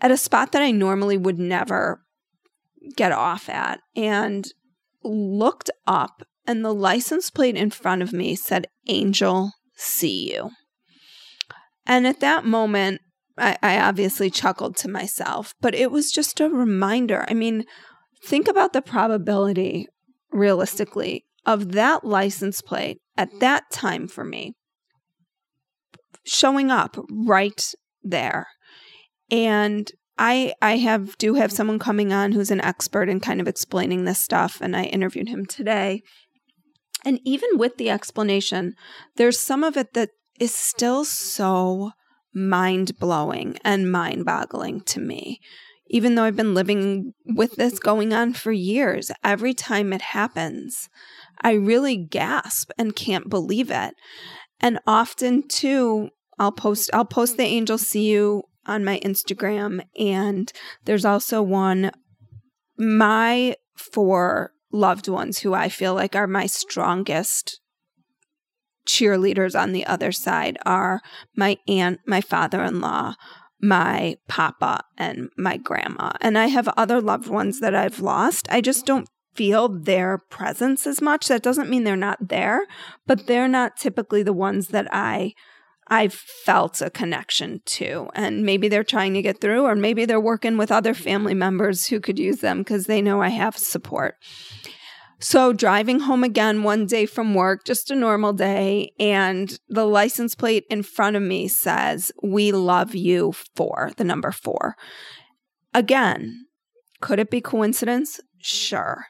at 0.00 0.10
a 0.10 0.16
spot 0.16 0.52
that 0.52 0.62
I 0.62 0.70
normally 0.70 1.16
would 1.16 1.38
never 1.38 2.02
get 2.96 3.12
off 3.12 3.48
at 3.48 3.80
and 3.96 4.46
looked 5.02 5.70
up 5.86 6.22
and 6.46 6.64
the 6.64 6.74
license 6.74 7.30
plate 7.30 7.56
in 7.56 7.70
front 7.70 8.02
of 8.02 8.12
me 8.12 8.34
said 8.34 8.68
Angel 8.86 9.52
see 9.74 10.32
you. 10.32 10.50
And 11.86 12.06
at 12.06 12.20
that 12.20 12.44
moment, 12.44 13.00
I, 13.38 13.56
I 13.62 13.80
obviously 13.80 14.30
chuckled 14.30 14.76
to 14.78 14.88
myself, 14.88 15.54
but 15.60 15.74
it 15.74 15.90
was 15.90 16.10
just 16.10 16.40
a 16.40 16.48
reminder. 16.48 17.24
I 17.28 17.34
mean, 17.34 17.64
think 18.24 18.48
about 18.48 18.72
the 18.72 18.82
probability 18.82 19.86
realistically 20.32 21.24
of 21.46 21.72
that 21.72 22.04
license 22.04 22.60
plate 22.60 23.00
at 23.16 23.40
that 23.40 23.70
time 23.70 24.06
for 24.06 24.24
me 24.24 24.54
showing 26.24 26.70
up 26.70 26.96
right 27.10 27.72
there. 28.02 28.48
And 29.30 29.90
I 30.18 30.52
I 30.60 30.76
have 30.78 31.16
do 31.18 31.34
have 31.34 31.52
someone 31.52 31.78
coming 31.78 32.12
on 32.12 32.32
who's 32.32 32.50
an 32.50 32.60
expert 32.60 33.08
in 33.08 33.20
kind 33.20 33.40
of 33.40 33.48
explaining 33.48 34.04
this 34.04 34.18
stuff 34.18 34.58
and 34.60 34.76
I 34.76 34.84
interviewed 34.84 35.28
him 35.28 35.46
today. 35.46 36.02
And 37.04 37.20
even 37.24 37.50
with 37.54 37.76
the 37.76 37.90
explanation, 37.90 38.74
there's 39.16 39.38
some 39.38 39.62
of 39.62 39.76
it 39.76 39.94
that 39.94 40.10
is 40.38 40.54
still 40.54 41.04
so 41.04 41.92
mind 42.34 42.98
blowing 42.98 43.58
and 43.64 43.90
mind 43.90 44.24
boggling 44.24 44.80
to 44.82 45.00
me. 45.00 45.40
Even 45.90 46.14
though 46.14 46.24
I've 46.24 46.36
been 46.36 46.54
living 46.54 47.14
with 47.24 47.56
this 47.56 47.78
going 47.78 48.12
on 48.12 48.34
for 48.34 48.52
years, 48.52 49.10
every 49.24 49.54
time 49.54 49.92
it 49.92 50.02
happens, 50.02 50.90
I 51.40 51.52
really 51.52 51.96
gasp 51.96 52.70
and 52.76 52.94
can't 52.94 53.30
believe 53.30 53.70
it. 53.70 53.94
And 54.60 54.80
often 54.86 55.48
too, 55.48 56.10
I'll 56.38 56.52
post 56.52 56.90
I'll 56.92 57.04
post 57.04 57.36
the 57.36 57.44
angel 57.44 57.78
see 57.78 58.10
you 58.10 58.44
on 58.66 58.84
my 58.84 59.00
Instagram 59.00 59.80
and 59.98 60.52
there's 60.84 61.04
also 61.04 61.42
one 61.42 61.90
my 62.76 63.56
four 63.76 64.52
loved 64.70 65.08
ones 65.08 65.38
who 65.38 65.54
I 65.54 65.68
feel 65.68 65.94
like 65.94 66.14
are 66.14 66.26
my 66.26 66.46
strongest 66.46 67.60
cheerleaders 68.88 69.58
on 69.58 69.72
the 69.72 69.86
other 69.86 70.10
side 70.10 70.58
are 70.66 71.00
my 71.36 71.58
aunt, 71.68 72.00
my 72.06 72.20
father-in-law, 72.20 73.14
my 73.60 74.16
papa 74.26 74.80
and 74.96 75.28
my 75.36 75.56
grandma. 75.56 76.12
And 76.20 76.38
I 76.38 76.46
have 76.46 76.68
other 76.68 77.00
loved 77.00 77.28
ones 77.28 77.60
that 77.60 77.74
I've 77.74 78.00
lost. 78.00 78.48
I 78.50 78.60
just 78.60 78.86
don't 78.86 79.08
feel 79.34 79.68
their 79.68 80.18
presence 80.18 80.86
as 80.86 81.00
much. 81.00 81.28
That 81.28 81.42
doesn't 81.42 81.70
mean 81.70 81.84
they're 81.84 81.96
not 81.96 82.28
there, 82.28 82.66
but 83.06 83.26
they're 83.26 83.46
not 83.46 83.76
typically 83.76 84.22
the 84.22 84.32
ones 84.32 84.68
that 84.68 84.88
I 84.90 85.34
I've 85.90 86.14
felt 86.14 86.82
a 86.82 86.90
connection 86.90 87.62
to. 87.64 88.10
And 88.14 88.44
maybe 88.44 88.68
they're 88.68 88.84
trying 88.84 89.14
to 89.14 89.22
get 89.22 89.40
through, 89.40 89.64
or 89.64 89.74
maybe 89.74 90.04
they're 90.04 90.20
working 90.20 90.58
with 90.58 90.70
other 90.70 90.92
family 90.92 91.34
members 91.34 91.86
who 91.86 91.98
could 91.98 92.18
use 92.18 92.40
them 92.40 92.58
because 92.58 92.86
they 92.86 93.00
know 93.00 93.22
I 93.22 93.30
have 93.30 93.56
support. 93.56 94.16
So, 95.20 95.52
driving 95.52 96.00
home 96.00 96.22
again 96.22 96.62
one 96.62 96.86
day 96.86 97.04
from 97.04 97.34
work, 97.34 97.64
just 97.64 97.90
a 97.90 97.96
normal 97.96 98.32
day, 98.32 98.92
and 99.00 99.58
the 99.68 99.84
license 99.84 100.36
plate 100.36 100.64
in 100.70 100.84
front 100.84 101.16
of 101.16 101.22
me 101.22 101.48
says, 101.48 102.12
We 102.22 102.52
love 102.52 102.94
you 102.94 103.32
for 103.56 103.90
the 103.96 104.04
number 104.04 104.30
four. 104.30 104.76
Again, 105.74 106.46
could 107.00 107.18
it 107.18 107.30
be 107.30 107.40
coincidence? 107.40 108.20
Sure. 108.40 109.06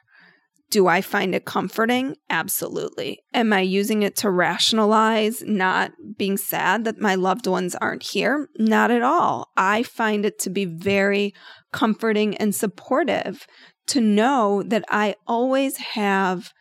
Do 0.71 0.87
I 0.87 1.01
find 1.01 1.33
it 1.33 1.45
comforting? 1.45 2.15
Absolutely. 2.29 3.19
Am 3.33 3.51
I 3.53 3.61
using 3.61 4.03
it 4.03 4.15
to 4.17 4.29
rationalize 4.29 5.41
not 5.41 5.91
being 6.17 6.37
sad 6.37 6.85
that 6.85 7.01
my 7.01 7.15
loved 7.15 7.47
ones 7.47 7.75
aren't 7.75 8.03
here? 8.03 8.49
Not 8.57 8.91
at 8.91 9.01
all. 9.01 9.49
I 9.57 9.81
find 9.81 10.25
it 10.25 10.37
to 10.39 10.49
be 10.51 10.65
very 10.65 11.33
comforting 11.71 12.37
and 12.37 12.53
supportive 12.53 13.47
to 13.89 14.01
know 14.01 14.63
that 14.63 14.85
I 14.89 15.15
always 15.27 15.77
have 15.77 16.51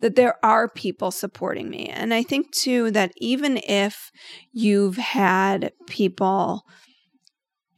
that 0.00 0.14
there 0.14 0.34
are 0.44 0.68
people 0.68 1.10
supporting 1.10 1.70
me. 1.70 1.86
And 1.86 2.12
I 2.12 2.22
think 2.22 2.52
too 2.52 2.90
that 2.90 3.12
even 3.16 3.58
if 3.66 4.10
you've 4.52 4.96
had 4.96 5.72
people 5.86 6.64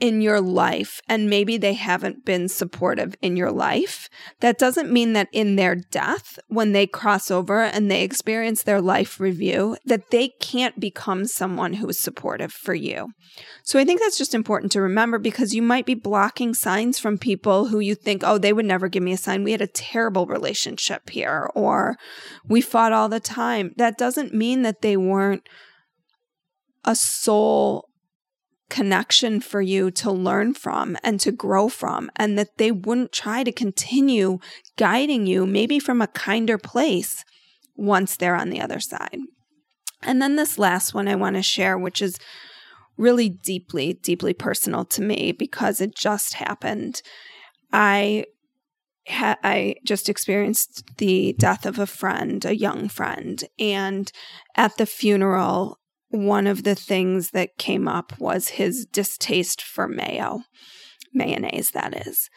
in 0.00 0.20
your 0.20 0.40
life 0.40 1.00
and 1.08 1.28
maybe 1.28 1.56
they 1.56 1.74
haven't 1.74 2.24
been 2.24 2.48
supportive 2.48 3.16
in 3.20 3.36
your 3.36 3.50
life, 3.50 4.08
that 4.40 4.58
doesn't 4.58 4.92
mean 4.92 5.12
that 5.12 5.28
in 5.32 5.56
their 5.56 5.74
death, 5.74 6.38
when 6.48 6.72
they 6.72 6.86
cross 6.86 7.30
over 7.30 7.62
and 7.62 7.90
they 7.90 8.02
experience 8.02 8.62
their 8.62 8.80
life 8.80 9.18
review, 9.18 9.76
that 9.84 10.10
they 10.10 10.28
can't 10.40 10.78
become 10.78 11.24
someone 11.24 11.74
who 11.74 11.88
is 11.88 11.98
supportive 11.98 12.52
for 12.52 12.74
you. 12.74 13.08
So 13.64 13.78
I 13.78 13.84
think 13.84 14.00
that's 14.00 14.18
just 14.18 14.34
important 14.34 14.72
to 14.72 14.80
remember 14.80 15.18
because 15.18 15.54
you 15.54 15.62
might 15.62 15.86
be 15.86 15.94
blocking 15.94 16.54
signs 16.54 16.98
from 16.98 17.18
people 17.18 17.66
who 17.66 17.80
you 17.80 17.94
think, 17.94 18.22
oh, 18.24 18.38
they 18.38 18.52
would 18.52 18.66
never 18.66 18.88
give 18.88 19.02
me 19.02 19.12
a 19.12 19.16
sign. 19.16 19.42
We 19.42 19.52
had 19.52 19.62
a 19.62 19.66
terrible 19.66 20.26
relationship 20.26 21.10
here, 21.10 21.50
or 21.54 21.96
we 22.46 22.60
fought 22.60 22.92
all 22.92 23.08
the 23.08 23.20
time. 23.20 23.72
That 23.76 23.98
doesn't 23.98 24.32
mean 24.32 24.62
that 24.62 24.80
they 24.80 24.96
weren't 24.96 25.48
a 26.84 26.94
soul 26.94 27.87
connection 28.70 29.40
for 29.40 29.60
you 29.60 29.90
to 29.90 30.10
learn 30.10 30.54
from 30.54 30.96
and 31.02 31.18
to 31.20 31.32
grow 31.32 31.68
from, 31.68 32.10
and 32.16 32.38
that 32.38 32.58
they 32.58 32.70
wouldn't 32.70 33.12
try 33.12 33.42
to 33.42 33.52
continue 33.52 34.38
guiding 34.76 35.26
you, 35.26 35.46
maybe 35.46 35.78
from 35.78 36.02
a 36.02 36.06
kinder 36.08 36.58
place 36.58 37.24
once 37.76 38.16
they're 38.16 38.34
on 38.34 38.50
the 38.50 38.60
other 38.60 38.80
side. 38.80 39.18
And 40.02 40.20
then 40.20 40.36
this 40.36 40.58
last 40.58 40.94
one 40.94 41.08
I 41.08 41.16
want 41.16 41.36
to 41.36 41.42
share, 41.42 41.78
which 41.78 42.02
is 42.02 42.18
really 42.96 43.28
deeply, 43.28 43.94
deeply 43.94 44.34
personal 44.34 44.84
to 44.84 45.02
me 45.02 45.32
because 45.32 45.80
it 45.80 45.94
just 45.94 46.34
happened. 46.34 47.00
I 47.72 48.24
I 49.10 49.76
just 49.86 50.10
experienced 50.10 50.84
the 50.98 51.34
death 51.38 51.64
of 51.64 51.78
a 51.78 51.86
friend, 51.86 52.44
a 52.44 52.54
young 52.54 52.88
friend, 52.90 53.42
and 53.58 54.12
at 54.54 54.76
the 54.76 54.84
funeral, 54.84 55.78
one 56.10 56.46
of 56.46 56.64
the 56.64 56.74
things 56.74 57.30
that 57.30 57.58
came 57.58 57.86
up 57.86 58.18
was 58.18 58.48
his 58.48 58.86
distaste 58.86 59.62
for 59.62 59.86
mayo, 59.86 60.42
mayonnaise, 61.12 61.70
that 61.72 62.06
is. 62.06 62.30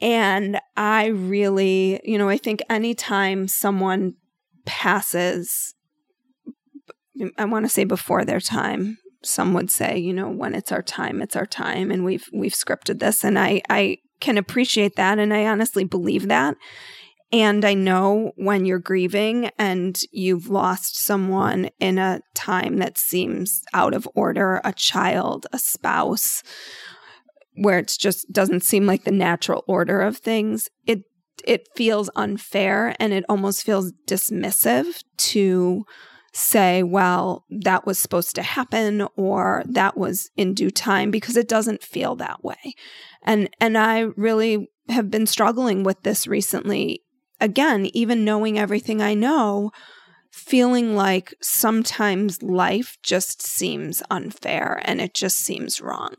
And 0.00 0.60
I 0.76 1.06
really, 1.06 2.00
you 2.04 2.18
know, 2.18 2.28
I 2.28 2.36
think 2.36 2.60
anytime 2.70 3.48
someone 3.48 4.14
passes, 4.64 5.74
I 7.36 7.44
want 7.44 7.64
to 7.64 7.70
say 7.70 7.84
before 7.84 8.24
their 8.24 8.40
time, 8.40 8.98
some 9.22 9.54
would 9.54 9.70
say, 9.70 9.98
you 9.98 10.12
know, 10.12 10.28
when 10.28 10.54
it's 10.54 10.70
our 10.70 10.82
time, 10.82 11.20
it's 11.20 11.34
our 11.36 11.46
time, 11.46 11.90
and 11.90 12.04
we've 12.04 12.28
we've 12.32 12.52
scripted 12.52 13.00
this, 13.00 13.24
and 13.24 13.38
I 13.38 13.62
I 13.68 13.98
can 14.20 14.38
appreciate 14.38 14.96
that, 14.96 15.18
and 15.18 15.34
I 15.34 15.46
honestly 15.46 15.84
believe 15.84 16.28
that. 16.28 16.56
And 17.30 17.64
I 17.64 17.74
know 17.74 18.32
when 18.36 18.64
you're 18.64 18.78
grieving 18.78 19.50
and 19.58 20.00
you've 20.12 20.48
lost 20.48 20.96
someone 20.96 21.68
in 21.78 21.98
a 21.98 22.20
time 22.34 22.78
that 22.78 22.96
seems 22.96 23.62
out 23.74 23.92
of 23.92 24.08
order, 24.14 24.62
a 24.64 24.72
child, 24.72 25.46
a 25.52 25.58
spouse, 25.58 26.42
where 27.54 27.78
it 27.78 27.94
just 27.98 28.32
doesn't 28.32 28.62
seem 28.62 28.86
like 28.86 29.04
the 29.04 29.10
natural 29.10 29.64
order 29.66 30.00
of 30.00 30.16
things, 30.16 30.68
it 30.86 31.02
it 31.44 31.68
feels 31.76 32.10
unfair 32.16 32.96
and 32.98 33.12
it 33.12 33.24
almost 33.28 33.62
feels 33.64 33.92
dismissive 34.06 35.04
to 35.16 35.84
say, 36.32 36.82
well, 36.82 37.44
that 37.48 37.86
was 37.86 37.98
supposed 37.98 38.34
to 38.34 38.42
happen 38.42 39.06
or 39.16 39.62
that 39.66 39.96
was 39.96 40.30
in 40.36 40.54
due 40.54 40.70
time 40.70 41.10
because 41.10 41.36
it 41.36 41.48
doesn't 41.48 41.82
feel 41.82 42.16
that 42.16 42.42
way. 42.42 42.74
And 43.22 43.50
and 43.60 43.76
I 43.76 44.00
really 44.16 44.68
have 44.88 45.10
been 45.10 45.26
struggling 45.26 45.82
with 45.82 46.02
this 46.02 46.26
recently 46.26 47.02
again, 47.40 47.86
even 47.94 48.24
knowing 48.24 48.58
everything 48.58 49.00
I 49.00 49.14
know, 49.14 49.70
feeling 50.30 50.94
like 50.94 51.34
sometimes 51.40 52.42
life 52.42 52.96
just 53.02 53.42
seems 53.42 54.02
unfair 54.10 54.80
and 54.84 55.00
it 55.00 55.14
just 55.14 55.38
seems 55.38 55.80
wrong. 55.80 56.14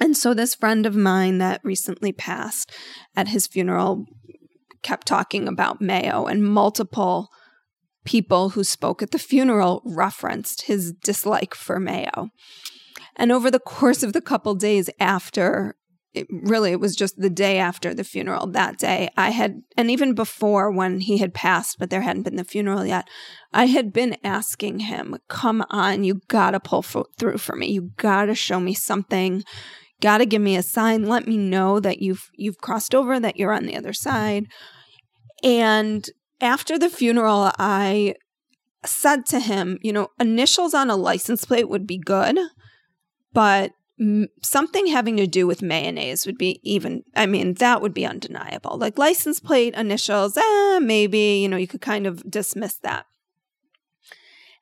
And 0.00 0.16
so, 0.16 0.34
this 0.34 0.54
friend 0.54 0.86
of 0.86 0.96
mine 0.96 1.38
that 1.38 1.60
recently 1.62 2.12
passed 2.12 2.72
at 3.14 3.28
his 3.28 3.46
funeral 3.46 4.06
kept 4.82 5.06
talking 5.06 5.46
about 5.48 5.80
Mayo, 5.80 6.26
and 6.26 6.44
multiple 6.44 7.28
people 8.04 8.50
who 8.50 8.64
spoke 8.64 9.02
at 9.02 9.12
the 9.12 9.18
funeral 9.18 9.80
referenced 9.84 10.62
his 10.62 10.92
dislike 10.92 11.54
for 11.54 11.78
Mayo. 11.78 12.30
And 13.16 13.30
over 13.30 13.50
the 13.50 13.60
course 13.60 14.02
of 14.02 14.12
the 14.12 14.20
couple 14.20 14.54
days 14.54 14.90
after 14.98 15.76
it 16.14 16.26
really 16.30 16.72
it 16.72 16.80
was 16.80 16.94
just 16.94 17.18
the 17.18 17.30
day 17.30 17.58
after 17.58 17.94
the 17.94 18.04
funeral 18.04 18.46
that 18.48 18.78
day. 18.78 19.08
I 19.16 19.30
had 19.30 19.62
and 19.76 19.90
even 19.90 20.14
before 20.14 20.70
when 20.70 21.00
he 21.00 21.18
had 21.18 21.34
passed 21.34 21.76
but 21.78 21.90
there 21.90 22.02
hadn't 22.02 22.22
been 22.22 22.36
the 22.36 22.44
funeral 22.44 22.84
yet 22.84 23.08
i 23.52 23.66
had 23.66 23.92
been 23.92 24.16
asking 24.22 24.80
him 24.80 25.16
come 25.28 25.64
on 25.70 26.04
you 26.04 26.20
gotta 26.28 26.60
pull 26.60 26.84
f- 26.84 27.06
through 27.18 27.38
for 27.38 27.56
me. 27.56 27.70
You 27.70 27.90
gotta 27.96 28.34
show 28.34 28.60
me 28.60 28.74
something. 28.74 29.44
Gotta 30.00 30.26
give 30.26 30.42
me 30.42 30.56
a 30.56 30.62
sign. 30.62 31.04
Let 31.04 31.26
me 31.28 31.36
know 31.36 31.80
that 31.80 32.00
you've 32.00 32.28
you've 32.34 32.58
crossed 32.58 32.94
over 32.94 33.20
that 33.20 33.36
you're 33.36 33.52
on 33.52 33.66
the 33.66 33.76
other 33.76 33.92
side. 33.92 34.46
And 35.44 36.08
after 36.42 36.78
the 36.78 36.90
funeral 36.90 37.52
i 37.58 38.14
said 38.84 39.24
to 39.24 39.38
him 39.38 39.78
you 39.80 39.92
know 39.92 40.08
initials 40.20 40.74
on 40.74 40.90
a 40.90 40.96
license 40.96 41.44
plate 41.44 41.68
would 41.68 41.86
be 41.86 41.98
good 41.98 42.36
but 43.32 43.70
something 44.42 44.86
having 44.86 45.16
to 45.16 45.26
do 45.26 45.46
with 45.46 45.62
mayonnaise 45.62 46.26
would 46.26 46.38
be 46.38 46.60
even 46.62 47.02
i 47.14 47.26
mean 47.26 47.54
that 47.54 47.80
would 47.82 47.94
be 47.94 48.06
undeniable 48.06 48.76
like 48.78 48.98
license 48.98 49.38
plate 49.38 49.74
initials 49.74 50.36
eh, 50.36 50.78
maybe 50.80 51.40
you 51.40 51.48
know 51.48 51.56
you 51.56 51.68
could 51.68 51.80
kind 51.80 52.06
of 52.06 52.28
dismiss 52.28 52.74
that 52.76 53.04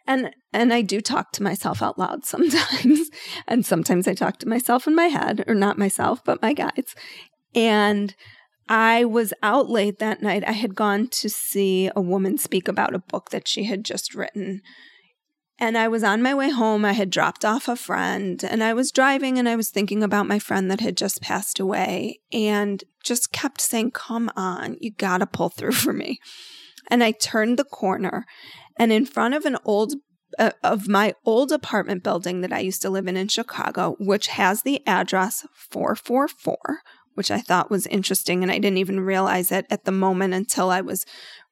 and 0.06 0.34
and 0.52 0.74
i 0.74 0.82
do 0.82 1.00
talk 1.00 1.32
to 1.32 1.42
myself 1.42 1.80
out 1.80 1.98
loud 1.98 2.24
sometimes 2.26 3.08
and 3.46 3.64
sometimes 3.64 4.08
i 4.08 4.14
talk 4.14 4.38
to 4.38 4.48
myself 4.48 4.86
in 4.86 4.94
my 4.94 5.06
head 5.06 5.44
or 5.46 5.54
not 5.54 5.78
myself 5.78 6.22
but 6.24 6.42
my 6.42 6.52
guides 6.52 6.94
and 7.54 8.14
I 8.72 9.04
was 9.04 9.34
out 9.42 9.68
late 9.68 9.98
that 9.98 10.22
night. 10.22 10.44
I 10.46 10.52
had 10.52 10.76
gone 10.76 11.08
to 11.08 11.28
see 11.28 11.90
a 11.96 12.00
woman 12.00 12.38
speak 12.38 12.68
about 12.68 12.94
a 12.94 13.00
book 13.00 13.30
that 13.30 13.48
she 13.48 13.64
had 13.64 13.84
just 13.84 14.14
written. 14.14 14.62
And 15.60 15.76
I 15.76 15.88
was 15.88 16.02
on 16.02 16.22
my 16.22 16.34
way 16.34 16.48
home. 16.48 16.86
I 16.86 16.92
had 16.92 17.10
dropped 17.10 17.44
off 17.44 17.68
a 17.68 17.76
friend 17.76 18.42
and 18.42 18.64
I 18.64 18.72
was 18.72 18.90
driving 18.90 19.38
and 19.38 19.46
I 19.46 19.56
was 19.56 19.68
thinking 19.68 20.02
about 20.02 20.26
my 20.26 20.38
friend 20.38 20.70
that 20.70 20.80
had 20.80 20.96
just 20.96 21.20
passed 21.20 21.60
away 21.60 22.20
and 22.32 22.82
just 23.04 23.30
kept 23.30 23.60
saying, 23.60 23.90
Come 23.90 24.30
on, 24.34 24.78
you 24.80 24.90
gotta 24.90 25.26
pull 25.26 25.50
through 25.50 25.72
for 25.72 25.92
me. 25.92 26.18
And 26.88 27.04
I 27.04 27.12
turned 27.12 27.58
the 27.58 27.64
corner 27.64 28.24
and 28.78 28.90
in 28.90 29.04
front 29.04 29.34
of 29.34 29.44
an 29.44 29.58
old 29.64 29.94
uh, 30.38 30.52
of 30.62 30.88
my 30.88 31.12
old 31.26 31.52
apartment 31.52 32.02
building 32.04 32.40
that 32.40 32.52
I 32.52 32.60
used 32.60 32.82
to 32.82 32.90
live 32.90 33.08
in 33.08 33.16
in 33.16 33.28
Chicago, 33.28 33.96
which 33.98 34.28
has 34.28 34.62
the 34.62 34.80
address 34.86 35.46
444 35.52 36.78
which 37.14 37.30
I 37.30 37.40
thought 37.40 37.70
was 37.70 37.86
interesting. 37.86 38.42
And 38.42 38.50
I 38.50 38.58
didn't 38.58 38.78
even 38.78 39.00
realize 39.00 39.52
it 39.52 39.66
at 39.70 39.84
the 39.84 39.92
moment 39.92 40.34
until 40.34 40.70
I 40.70 40.80
was 40.80 41.04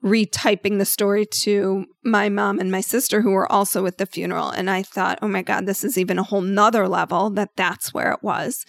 retyping 0.04 0.78
the 0.78 0.84
story 0.84 1.26
to 1.42 1.86
my 2.04 2.28
mom 2.28 2.58
and 2.58 2.70
my 2.70 2.80
sister, 2.80 3.22
who 3.22 3.32
were 3.32 3.50
also 3.50 3.84
at 3.86 3.98
the 3.98 4.06
funeral. 4.06 4.50
And 4.50 4.70
I 4.70 4.82
thought, 4.82 5.18
oh 5.20 5.28
my 5.28 5.42
God, 5.42 5.66
this 5.66 5.84
is 5.84 5.98
even 5.98 6.18
a 6.18 6.22
whole 6.22 6.40
nother 6.40 6.88
level 6.88 7.30
that 7.30 7.50
that's 7.56 7.92
where 7.92 8.12
it 8.12 8.22
was. 8.22 8.64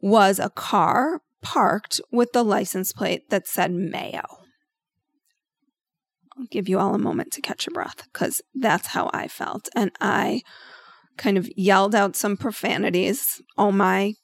Was 0.00 0.38
a 0.38 0.50
car 0.50 1.20
parked 1.42 2.00
with 2.10 2.32
the 2.32 2.44
license 2.44 2.92
plate 2.92 3.30
that 3.30 3.46
said 3.46 3.72
Mayo. 3.72 4.22
I'll 6.38 6.46
give 6.50 6.68
you 6.68 6.78
all 6.78 6.94
a 6.94 6.98
moment 6.98 7.32
to 7.32 7.40
catch 7.40 7.66
your 7.66 7.74
breath 7.74 8.04
because 8.12 8.40
that's 8.54 8.88
how 8.88 9.10
I 9.12 9.28
felt. 9.28 9.68
And 9.76 9.90
I 10.00 10.42
kind 11.16 11.36
of 11.36 11.48
yelled 11.56 11.94
out 11.94 12.16
some 12.16 12.36
profanities. 12.36 13.42
Oh 13.58 13.70
my 13.70 14.14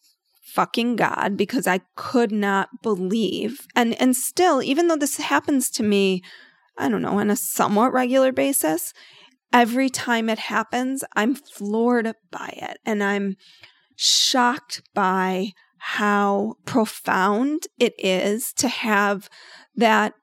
fucking 0.48 0.96
God 0.96 1.36
because 1.36 1.66
I 1.66 1.80
could 1.94 2.32
not 2.32 2.68
believe. 2.82 3.66
And 3.74 4.00
and 4.00 4.16
still, 4.16 4.62
even 4.62 4.88
though 4.88 4.96
this 4.96 5.16
happens 5.18 5.70
to 5.72 5.82
me, 5.82 6.22
I 6.76 6.88
don't 6.88 7.02
know, 7.02 7.18
on 7.18 7.30
a 7.30 7.36
somewhat 7.36 7.92
regular 7.92 8.32
basis, 8.32 8.92
every 9.52 9.88
time 9.88 10.28
it 10.28 10.38
happens, 10.38 11.04
I'm 11.16 11.34
floored 11.34 12.12
by 12.30 12.54
it. 12.56 12.78
And 12.84 13.02
I'm 13.02 13.36
shocked 13.96 14.82
by 14.94 15.52
how 15.78 16.54
profound 16.64 17.66
it 17.78 17.94
is 17.98 18.52
to 18.54 18.68
have 18.68 19.28
that. 19.76 20.14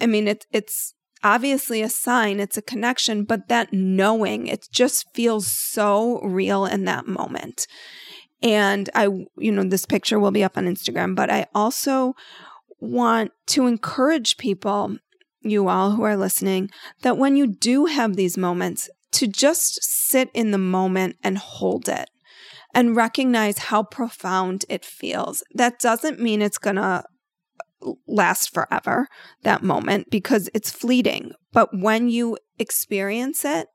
I 0.00 0.06
mean, 0.06 0.28
it, 0.28 0.46
it's 0.50 0.94
obviously 1.22 1.82
a 1.82 1.88
sign, 1.88 2.40
it's 2.40 2.56
a 2.56 2.62
connection, 2.62 3.24
but 3.24 3.48
that 3.48 3.72
knowing, 3.72 4.46
it 4.46 4.66
just 4.72 5.06
feels 5.14 5.46
so 5.46 6.20
real 6.22 6.64
in 6.64 6.84
that 6.86 7.06
moment. 7.06 7.66
And 8.42 8.88
I, 8.94 9.04
you 9.36 9.52
know, 9.52 9.64
this 9.64 9.84
picture 9.84 10.18
will 10.18 10.30
be 10.30 10.44
up 10.44 10.56
on 10.56 10.66
Instagram, 10.66 11.14
but 11.14 11.30
I 11.30 11.46
also 11.54 12.14
want 12.78 13.32
to 13.48 13.66
encourage 13.66 14.38
people, 14.38 14.96
you 15.42 15.68
all 15.68 15.92
who 15.92 16.02
are 16.02 16.16
listening, 16.16 16.70
that 17.02 17.18
when 17.18 17.36
you 17.36 17.46
do 17.46 17.86
have 17.86 18.16
these 18.16 18.38
moments, 18.38 18.88
to 19.12 19.26
just 19.26 19.82
sit 19.82 20.30
in 20.32 20.50
the 20.50 20.58
moment 20.58 21.16
and 21.22 21.36
hold 21.36 21.88
it 21.88 22.08
and 22.72 22.96
recognize 22.96 23.58
how 23.58 23.82
profound 23.82 24.64
it 24.68 24.84
feels. 24.84 25.42
That 25.52 25.80
doesn't 25.80 26.20
mean 26.20 26.40
it's 26.40 26.58
going 26.58 26.76
to 26.76 26.82
uh, 26.82 27.02
last 28.06 28.54
forever, 28.54 29.08
that 29.42 29.62
moment, 29.62 30.10
because 30.10 30.48
it's 30.54 30.70
fleeting. 30.70 31.32
But 31.52 31.70
when 31.72 32.08
you 32.08 32.38
experience 32.58 33.44
it, 33.44 33.66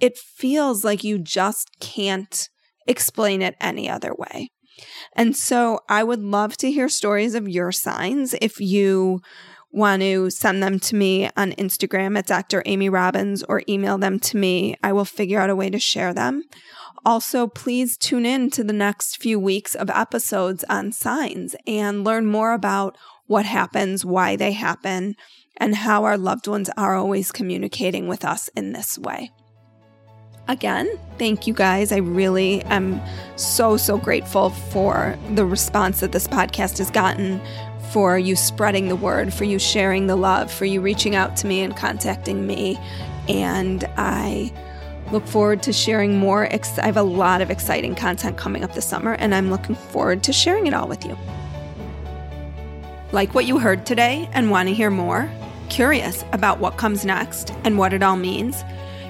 it 0.00 0.18
feels 0.18 0.84
like 0.84 1.04
you 1.04 1.18
just 1.18 1.70
can't 1.80 2.48
explain 2.86 3.42
it 3.42 3.56
any 3.60 3.88
other 3.88 4.14
way. 4.14 4.50
And 5.14 5.36
so 5.36 5.80
I 5.88 6.02
would 6.02 6.20
love 6.20 6.56
to 6.58 6.70
hear 6.70 6.88
stories 6.88 7.34
of 7.34 7.48
your 7.48 7.72
signs. 7.72 8.34
If 8.40 8.60
you 8.60 9.20
want 9.70 10.02
to 10.02 10.30
send 10.30 10.62
them 10.62 10.78
to 10.78 10.94
me 10.94 11.28
on 11.36 11.52
Instagram 11.52 12.16
at 12.16 12.26
Dr. 12.26 12.62
Amy 12.64 12.88
Robbins 12.88 13.42
or 13.44 13.62
email 13.68 13.98
them 13.98 14.18
to 14.20 14.36
me, 14.36 14.76
I 14.82 14.92
will 14.92 15.04
figure 15.04 15.40
out 15.40 15.50
a 15.50 15.56
way 15.56 15.70
to 15.70 15.78
share 15.78 16.14
them. 16.14 16.42
Also, 17.04 17.46
please 17.46 17.96
tune 17.96 18.24
in 18.24 18.50
to 18.50 18.64
the 18.64 18.72
next 18.72 19.20
few 19.20 19.38
weeks 19.38 19.74
of 19.74 19.90
episodes 19.90 20.64
on 20.70 20.92
signs 20.92 21.54
and 21.66 22.04
learn 22.04 22.26
more 22.26 22.52
about 22.52 22.96
what 23.26 23.44
happens, 23.44 24.04
why 24.04 24.36
they 24.36 24.52
happen, 24.52 25.14
and 25.58 25.74
how 25.74 26.04
our 26.04 26.16
loved 26.16 26.46
ones 26.46 26.70
are 26.76 26.96
always 26.96 27.30
communicating 27.30 28.08
with 28.08 28.24
us 28.24 28.48
in 28.56 28.72
this 28.72 28.98
way 28.98 29.30
again, 30.48 30.88
thank 31.18 31.46
you 31.46 31.54
guys. 31.54 31.92
I 31.92 31.98
really 31.98 32.62
am 32.64 33.00
so, 33.36 33.76
so 33.76 33.98
grateful 33.98 34.50
for 34.50 35.18
the 35.34 35.44
response 35.44 36.00
that 36.00 36.12
this 36.12 36.28
podcast 36.28 36.78
has 36.78 36.90
gotten, 36.90 37.40
for 37.92 38.18
you 38.18 38.34
spreading 38.36 38.88
the 38.88 38.96
word, 38.96 39.32
for 39.32 39.44
you 39.44 39.58
sharing 39.58 40.06
the 40.06 40.16
love, 40.16 40.50
for 40.50 40.64
you 40.64 40.80
reaching 40.80 41.14
out 41.14 41.36
to 41.38 41.46
me 41.46 41.60
and 41.60 41.76
contacting 41.76 42.46
me. 42.46 42.78
And 43.28 43.84
I 43.96 44.52
look 45.12 45.26
forward 45.26 45.62
to 45.62 45.72
sharing 45.72 46.18
more. 46.18 46.46
Ex- 46.46 46.78
I 46.78 46.86
have 46.86 46.96
a 46.96 47.02
lot 47.02 47.40
of 47.40 47.50
exciting 47.50 47.94
content 47.94 48.36
coming 48.36 48.64
up 48.64 48.74
this 48.74 48.86
summer, 48.86 49.12
and 49.14 49.34
I'm 49.34 49.50
looking 49.50 49.74
forward 49.74 50.22
to 50.24 50.32
sharing 50.32 50.66
it 50.66 50.74
all 50.74 50.88
with 50.88 51.04
you. 51.04 51.16
Like 53.12 53.34
what 53.34 53.44
you 53.44 53.58
heard 53.58 53.86
today 53.86 54.28
and 54.32 54.50
want 54.50 54.68
to 54.68 54.74
hear 54.74 54.90
more? 54.90 55.30
Curious 55.68 56.24
about 56.32 56.58
what 56.58 56.76
comes 56.76 57.04
next 57.04 57.52
and 57.62 57.78
what 57.78 57.92
it 57.92 58.02
all 58.02 58.16
means? 58.16 58.64